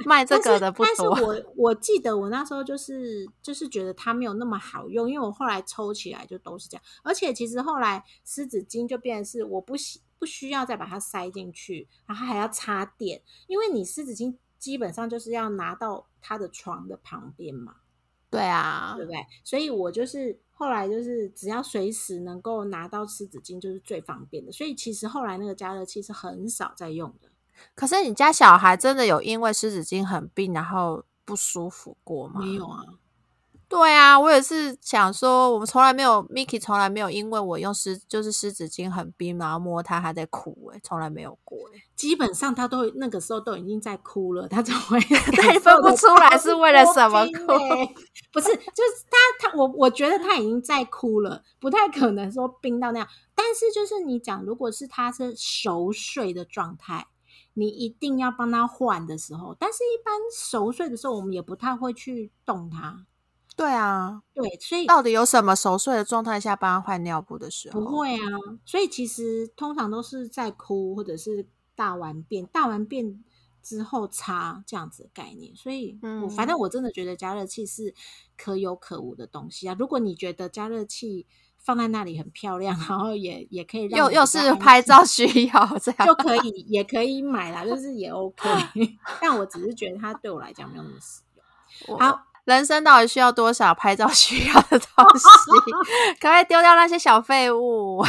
[0.06, 1.12] 卖这个的不但是多。
[1.12, 17.76] 我我记得我那时候就是就是觉得它没有那么好用，因为我后来抽起来就都是这样，而且其实后来湿纸巾就变成是我不需不需要再把它塞进去，然后还要插电，因为你湿纸巾基本上就是要拿到它的床的旁边嘛，
[18.30, 19.26] 对啊对，不对？
[19.44, 27.30] 所以我就是后来就是只要随时能够拿到湿纸巾就是最方便的，所以其实后来那个加热器是很少在用的。
[27.76, 32.42] 可是你家小孩真的有因为湿纸巾很冰然后不舒服过吗？
[32.42, 32.84] 没有啊，
[33.68, 45.00] 对啊，我也是想说，我们从来没有，Miki 从来没有因为我用湿就是湿纸巾很冰，然后摸它还在哭、欸，从来没有过、欸，基本上他都那个时候都已经在哭了，他怎么会
[45.36, 47.54] 对分不出来是为了什么哭
[48.34, 49.06] 不是，就是
[49.40, 53.08] 他他我我觉得他已经在哭了，不太可能说冰到那样。
[53.36, 57.06] 但是就是你讲，如果是他是熟睡的状态，
[57.54, 63.06] 你一定要帮他换的时候，但是一般熟睡的时候，我们也不太会去动他。
[63.56, 67.82] 对啊，对，所以到底有什么熟睡的状态下帮他换尿布的时候？
[67.82, 68.24] 不会啊，
[68.64, 71.46] 所以其实通常都是在哭或者是
[71.76, 73.22] 大完便，大完便
[73.62, 75.54] 之后擦这样子的概念。
[75.58, 77.94] 所以，我反正嗯我真的觉得加热器是
[78.38, 79.76] 可有可无的东西啊。
[79.78, 81.28] 如果你觉得加热器
[81.64, 88.50] 放在那里很漂亮，然后也也可以让又又是拍照需要这样，就可以也可以买啦，就是也 OK。
[89.22, 91.22] 但我只是觉得它对我来讲没有那么实
[91.88, 91.98] 用。
[92.00, 95.26] 好，人生到底需要多少拍照需要的东西？
[96.20, 98.04] 赶快丢掉那些小废物。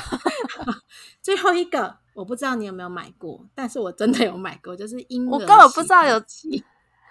[1.23, 6.23] 最后一个，我不知道你有没有买过，但是我真的有买过，就是婴儿我根本不知道有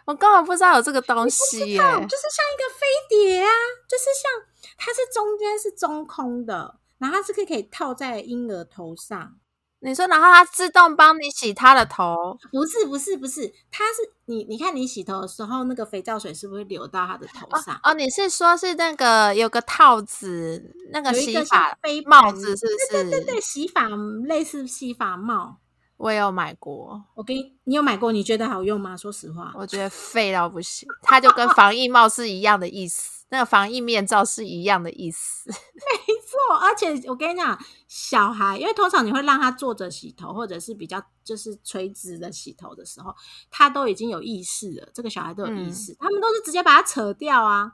[0.06, 3.50] 我根本不知道有这个东西耶、哦就是像一个飞碟啊，
[3.88, 4.49] 就是像
[4.80, 9.36] 它是中间是中空的，然后它是可以可以套在婴儿头上。
[9.82, 17.80] 你说，然后它自动帮你洗他的头，不是不是不是，它是你你看你洗头的时候，那个肥皂水是不是流到他的头上？
[17.84, 23.10] 哦，你是说是那个有个套子，那个洗发像飞帽子是不是？
[23.10, 23.88] 对对对，洗发
[24.26, 25.60] 类似洗发帽。
[26.00, 28.14] 我也有买过，我给你，你有买过？
[28.14, 28.96] 你觉得好用吗？
[28.96, 35.50] 说实话，我觉得废到不行，它就跟防疫帽是一样的意思，那个防疫面罩是一样的意思。
[35.52, 43.14] 没错，而且我跟你讲，小孩，因为通常你会让他坐着洗头，或者是比较就是垂直的洗头的时候，
[43.52, 44.88] 他都已经有意识了。
[44.94, 47.74] 这个小孩都有意识，他们都是直接把它扯掉啊，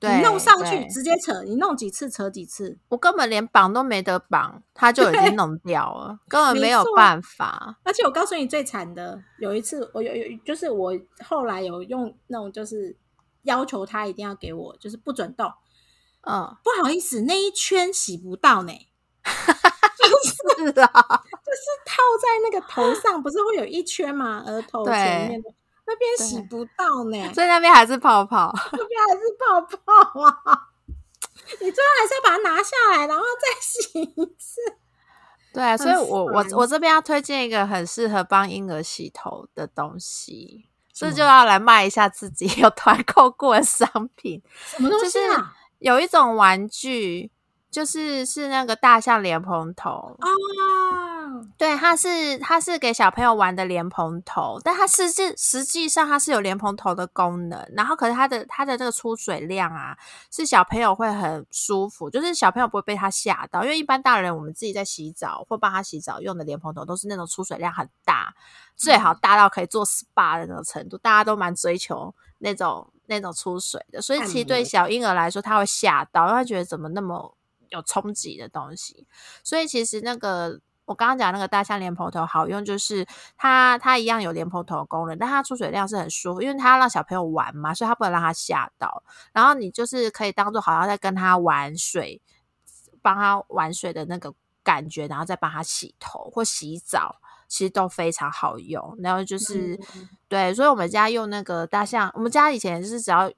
[0.00, 2.78] 你弄上去直接扯，你弄几次扯几次。
[2.88, 7.78] 我根本连绑都没得绑，它 就已经弄掉了，根本没有办法。
[7.84, 10.92] 而且我告诉你最惨的，有一次我有有就是我
[11.24, 12.96] 后来有用那种就是
[13.44, 15.50] 要求他一定要给我就是不准动，
[16.22, 18.72] 嗯，不好意思，那一圈洗不到呢。
[19.96, 24.42] 就是啊，套在那个头上，不是会有一圈吗？
[24.46, 25.48] 额头前面的
[25.86, 30.68] 那边洗不到呢，所以那边还是泡泡，那边还是泡泡啊！
[31.60, 34.60] 你最后还是要把它拿下来，然后再洗一次。
[35.52, 44.42] 对，所以我我我这边要推荐一个很适合帮婴儿洗头的东西，这就要来卖一下自己 有团购过的商品。
[44.52, 45.54] 什么东西啊？
[45.80, 47.30] 有一种玩具，
[47.74, 50.28] 就是是那个大象莲蓬头，啊，
[51.58, 59.98] 对，它是它是给小朋友玩的莲蓬头，但它实际实际上它是有莲蓬头的功能，然后可是它的它的这个出水量啊，
[60.30, 68.32] 是小朋友会很舒服，就是小朋友不会被它吓到，因为一般大人我们自己在洗澡或帮他洗澡用的莲蓬头都是那种出水量很大，
[68.76, 77.36] 最好大到可以做 SPA 的那种程度，大家都蛮追求那种那种出水的，所以其实对小婴儿来说，他会吓到，因为他觉得怎么那么
[77.68, 79.06] 有冲击的东西，
[79.42, 89.02] 所以其实那个我刚刚讲那个大象莲蓬头好用，就是它它一样有莲蓬头的功能，但它出水量是很舒服，因为它要让小朋友玩嘛，所以它不能让他吓到。
[89.32, 92.20] 然后你就是可以当做好像在跟他玩水，
[93.02, 97.20] 帮他玩水的那个感觉，然后再帮他洗头或洗澡。
[97.46, 103.30] 其实都非常好用，然后就是、嗯对，所以我们家用那个大象，我们家以前是只要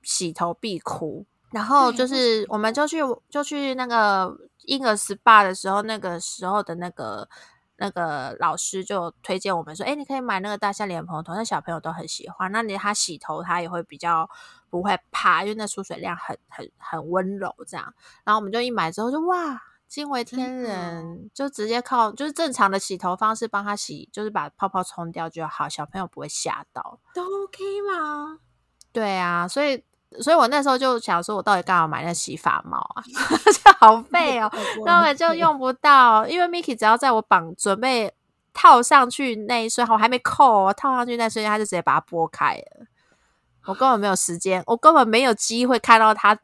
[0.00, 2.98] 洗头必哭，然后就是我们就去
[3.28, 7.28] 就去那个婴儿 SPA 的时候，那个时候的那个
[7.76, 14.28] 那个老师就推荐我们说，哎，你可以买那个大象脸盆头，那小朋友都很喜欢，那你他洗头他也会比较
[14.70, 19.62] 不会怕，因为那出水量很很很温柔这样，然后我们就一买之后就哇。
[19.92, 26.98] 惊为天人，就直接靠就是正常的洗头方式帮他洗，就是把泡泡冲掉就好，小朋友不会吓到。
[27.12, 28.38] 都 OK 吗？
[28.90, 29.84] 对啊，所以
[30.20, 33.02] 所以我那时候就想说，我到底干嘛买那洗发帽啊？
[33.06, 34.50] 就好 废哦，
[34.84, 36.26] 根本就用不到。
[36.26, 38.12] 因为 Miki 只要在我绑准备
[38.52, 42.86] 套上去那一瞬，我还没扣哦，套上去那瞬间，他就直接把它拨开了。
[43.66, 46.36] 我根本没有时间，我根本没有机会看到他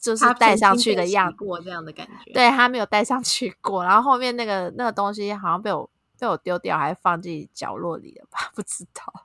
[0.00, 1.36] 就是戴上去的样子。
[1.38, 5.88] 过这样的感觉。，对他没有戴上去过，然后后面那个那个东西好像被我
[6.18, 8.50] 被我丢掉，还放进角落里了吧？
[8.54, 9.24] 不知道。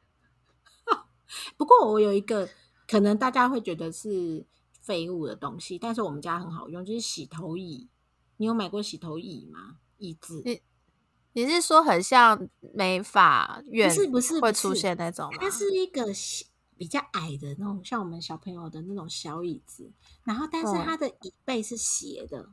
[1.57, 2.47] 不过我有一个
[2.91, 4.45] 可能大家会觉得是
[4.81, 7.87] 废物的东西，但是我们家很好用，就是洗头椅。
[8.35, 9.77] 你有买过洗头椅吗？
[9.97, 10.61] 椅子你
[11.33, 15.37] 你是说很像美发院不是不是会出现那种吗？
[15.39, 16.07] 它是一个
[16.75, 19.93] 比较矮的那种，像我们小朋友的那种小椅子，
[20.25, 22.49] 然后但是嗯它的椅背是斜的，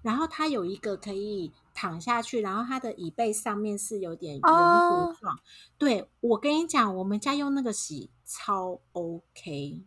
[0.00, 5.38] 然后它有一个可以躺下去，然后它的椅背上面是有点圆哦弧状。
[5.76, 9.84] 对我跟你讲，我们家用那个洗超 OK。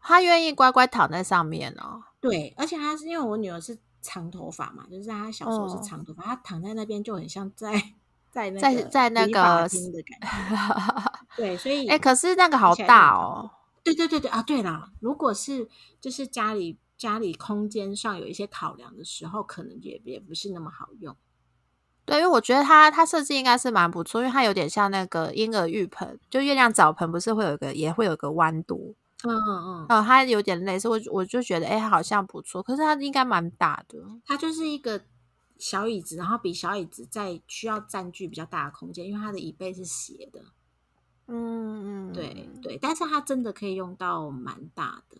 [0.00, 2.02] 他愿意乖乖躺在上面哦。
[2.20, 7.72] 对，而且他是因为我女儿是长头发嘛，就是她小时候是嗯长头发，她躺在那边就很像在
[8.30, 11.12] 在那在在那个厅的感觉。
[11.36, 13.50] 对，所以 哎、可是那个好大哦。
[13.82, 15.68] 对对对对啊，对啦，如果是
[16.00, 21.16] 就是家里家里空间上有一些考量的时候，可能也也不是那么好用。
[22.04, 28.94] 对，因为我觉得它它设计应该是蛮不错，因为它有点像那个婴儿浴盆，就月亮澡盆，不是会有一个也会有个弯度，
[29.24, 33.98] 嗯嗯嗯，呃，它有点类似，我我就觉得哎、好像不错，可是它应该蛮大的。
[34.26, 35.02] 它就是一个
[35.58, 40.40] 小椅子，然后比小椅子再需要占据比较大的空间，因为它的椅背是斜的。
[41.26, 45.16] 嗯嗯，对对，但是它真的可以用到蛮大的。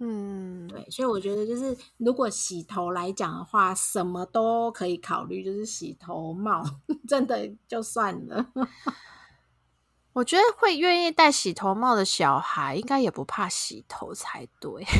[0.00, 6.64] 嗯，对，所以我觉得就是如果洗头来讲的话，什么都可以考虑，就是洗头帽
[7.08, 8.46] 真的就算了。
[10.14, 14.84] 我觉得会愿意戴洗头帽的小孩，应该也不怕洗头才对。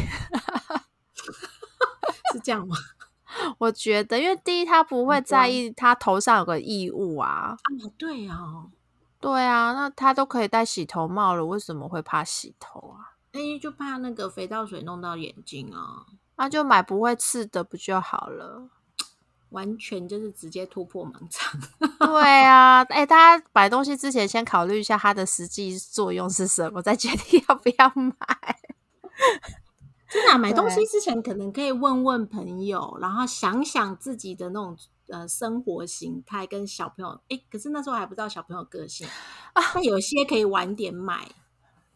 [2.32, 2.76] 是这样吗？
[3.58, 7.56] 我觉得，因为第一，他不会在意他头上有个异物啊。
[7.56, 7.58] 啊，
[7.96, 8.70] 对哦，
[9.20, 13.17] 对啊，那他都可以戴洗头帽了，为什么会怕洗头啊？
[13.32, 16.06] 哎，就怕那个肥皂水弄到眼睛啊，
[16.36, 18.68] 那就买不会刺的不就好了？
[19.50, 21.58] 完全就是直接突破盲肠。
[21.98, 28.14] 对啊，哎、大家买东西之前先考虑一下它的实际作用是什么，再决定要不要买。
[30.10, 34.76] 真的啊、买东西之前可能可以问问朋友，然后想想自己的那种
[35.08, 37.20] 呃生活形态跟小朋友。
[37.28, 39.06] 哎，可是那时候还不知道小朋友个性
[39.54, 41.26] 啊那有些可以晚点买。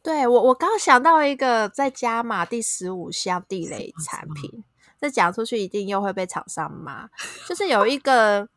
[0.02, 4.64] 对我，我刚想到一个在加码第十五项地雷 产品，
[5.00, 7.08] 这讲出去一定又会被厂商骂。
[7.48, 8.48] 就是有一 个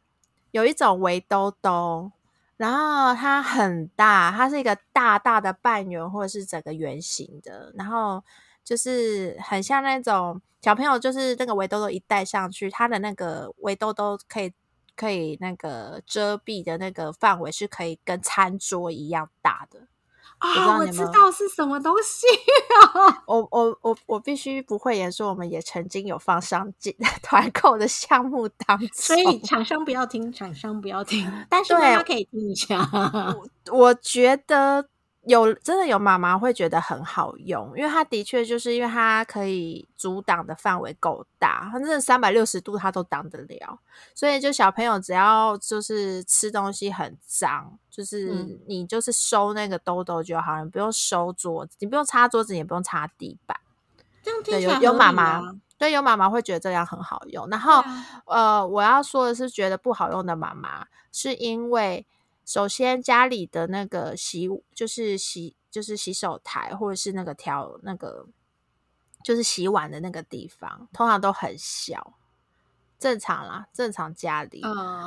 [0.51, 2.11] 有一种围兜兜，
[2.57, 8.23] 然后它很大，它是一个大大的半圆或者是整个圆形的，然后
[8.63, 14.51] 就是很像那种小朋友，就是那个围兜兜一戴上去，它的那个围兜兜可以
[14.95, 19.87] 可以那个遮蔽的那个范围是可以跟餐桌一样大的。
[20.39, 22.25] 啊，我知道是什么东西
[23.05, 23.23] 啊！
[23.25, 32.89] 我我我我必须不会言说，我们也曾经有放上进 团购的项目当中，所以厂 商不要听，厂商不要听，但是大家可以听一下。
[33.71, 34.87] 我觉得。
[35.27, 43.79] 有真的有妈妈会觉得很好用，因为它的确就是因为它可以阻挡的范围够大，反正三百六十度它都挡得了，
[44.13, 53.59] 所以就小朋友只要就是吃东西很脏，就是你就是收那个兜兜就好，你不用收桌子，你不用擦桌子，也不用擦地板。
[54.21, 55.41] 这样听起来有妈妈
[55.77, 57.83] 对有妈妈会觉得这样很好用，然后
[58.27, 62.05] 呃，我要说的是，觉得不好用的妈妈是因为。
[62.45, 68.27] 首先，家里的那个洗就是洗就是洗手台，或者是那个调那个
[69.23, 72.13] 就是洗碗的那个地方，通常都很小，
[72.99, 74.61] 正常啦，正常家里。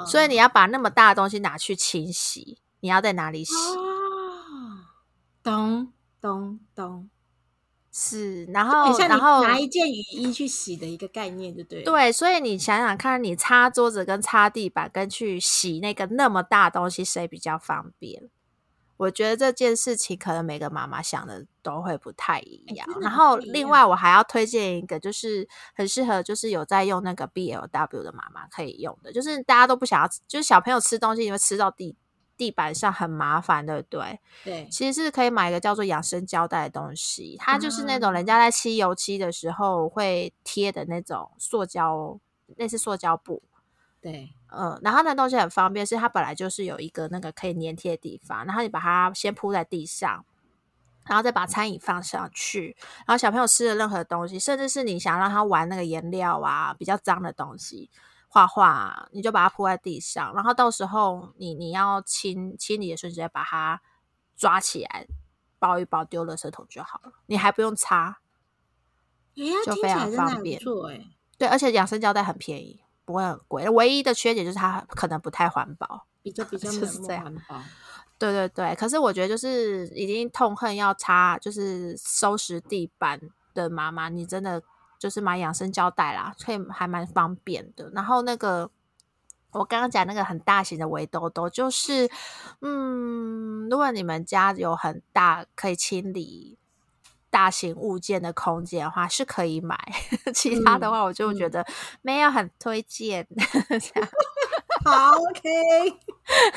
[0.06, 3.52] 所以你要把那么大的东西拿去清洗，你要在哪里洗？
[5.42, 7.08] 咚咚咚。
[8.00, 11.82] 是，然后然后拿一件雨衣去洗的一个概念，对不对？
[11.82, 18.30] 对，所以你想想看，你擦桌子跟擦地板跟去洗那个那么大东西，谁比较方便？
[18.98, 22.86] 我觉得这件事情可能每个妈妈想的都会不太一样。
[23.00, 31.96] 然后另外我还要推荐一个，就是很适合就是有在用那个 BLW 的妈妈可以用的，就是大家都不想要，就是小朋友吃东西你会吃到地。
[32.38, 34.20] 地板上很麻烦，对不对？
[34.44, 42.18] 对，其实是可以买一个叫做养生胶带的东西，它就是那种人家在漆油漆的时候会贴的那种塑胶，
[42.56, 43.42] 类似塑胶布。
[44.00, 50.24] 对，嗯，然后那东西很方便，是它本来就是有一个那个可以粘贴的地方，然后你把它先铺在地上，
[51.06, 57.90] 然后再把餐椅放上去，然后小朋友吃的任何东西，甚至是你想让他玩那个颜料啊，比较脏的东西。
[58.38, 63.80] 画画，你就把它铺在地上，然后到时候你你要清清理的时候，直接把它
[64.36, 65.06] 抓起来，
[65.58, 68.18] 包一包丢垃圾桶就好了，你还不用擦，
[69.34, 70.60] 就非常方便。
[70.60, 71.06] 对，
[71.36, 73.68] 对，而且养生胶带很便宜，不会很贵。
[73.70, 77.34] 唯一的缺点就是它可能不太环保，比较比 较就是这样。
[78.18, 83.20] 对对对，可是我觉得就是已经痛恨要擦，就是收拾地板
[83.52, 84.62] 的妈妈，你真的。
[84.98, 87.90] 就是买养生胶带啦，所以还蛮方便的。
[87.94, 88.70] 然后那个
[89.52, 92.10] 我刚刚讲那个很大型的围兜兜，就是
[92.60, 96.58] 嗯，如果你们家有很大可以清理
[97.30, 99.78] 大型物件的空间的话，是可以买。
[100.34, 101.66] 其他的话，我就觉得
[102.02, 103.26] 没有很推荐。
[104.90, 105.98] 好，OK，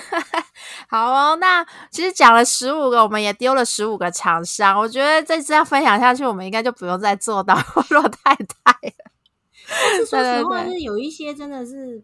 [0.89, 1.35] 好哦。
[1.37, 4.79] 那其实讲了十五个，我们也丢了十五个厂商。
[4.79, 7.55] 我觉得再这样分享下去，我们应该就不用再做到
[7.91, 10.05] 洛太太了。
[10.05, 12.03] 说实话，是有一些真的是，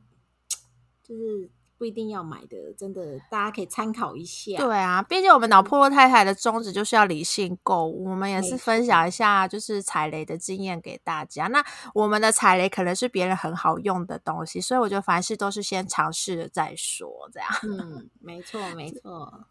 [1.03, 1.49] 就是。
[1.77, 4.57] 不一定要买的，真的大家可以参考一下。
[4.57, 11.47] 对啊，毕竟我们脑破落太太的宗旨就是要理性购物，我们也是分享一下就是踩雷的经验给大家。
[11.47, 11.63] 那
[11.93, 17.49] 我们的踩雷可能是别人很好用的东西，所以我觉得凡事都是先尝试了再说，这样。
[17.63, 19.45] 嗯，没错，没 错。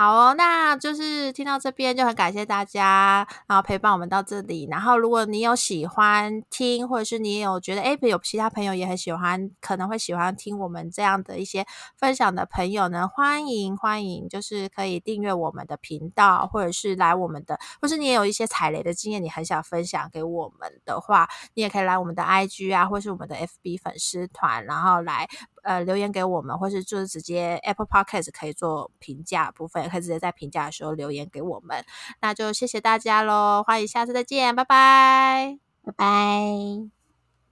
[0.00, 4.68] 好哦，那就是听到这边就很感谢大家，然后陪伴我们到这里。
[4.70, 11.66] 然后如果你有喜欢听，或者是你也有觉得哎，有其他朋友也很喜欢，可能会喜欢听我们这样的一些
[11.96, 25.28] 分享的朋友呢，欢迎欢迎，就是可以订阅我们的频道，或者是来我们的，或是你也有一些踩雷的经验，你很想分享给我们的话，你也可以来我们的 IG 啊，或是我们的 FB 粉丝团，然后来。
[25.62, 31.84] 呃，留言给我们，或是就是直接 Apple Podcast 可以做评价部分，也可以直接在评价的时候留言给我们。
[32.20, 36.97] 那就谢谢大家喽，欢迎下次再见，拜拜，拜拜。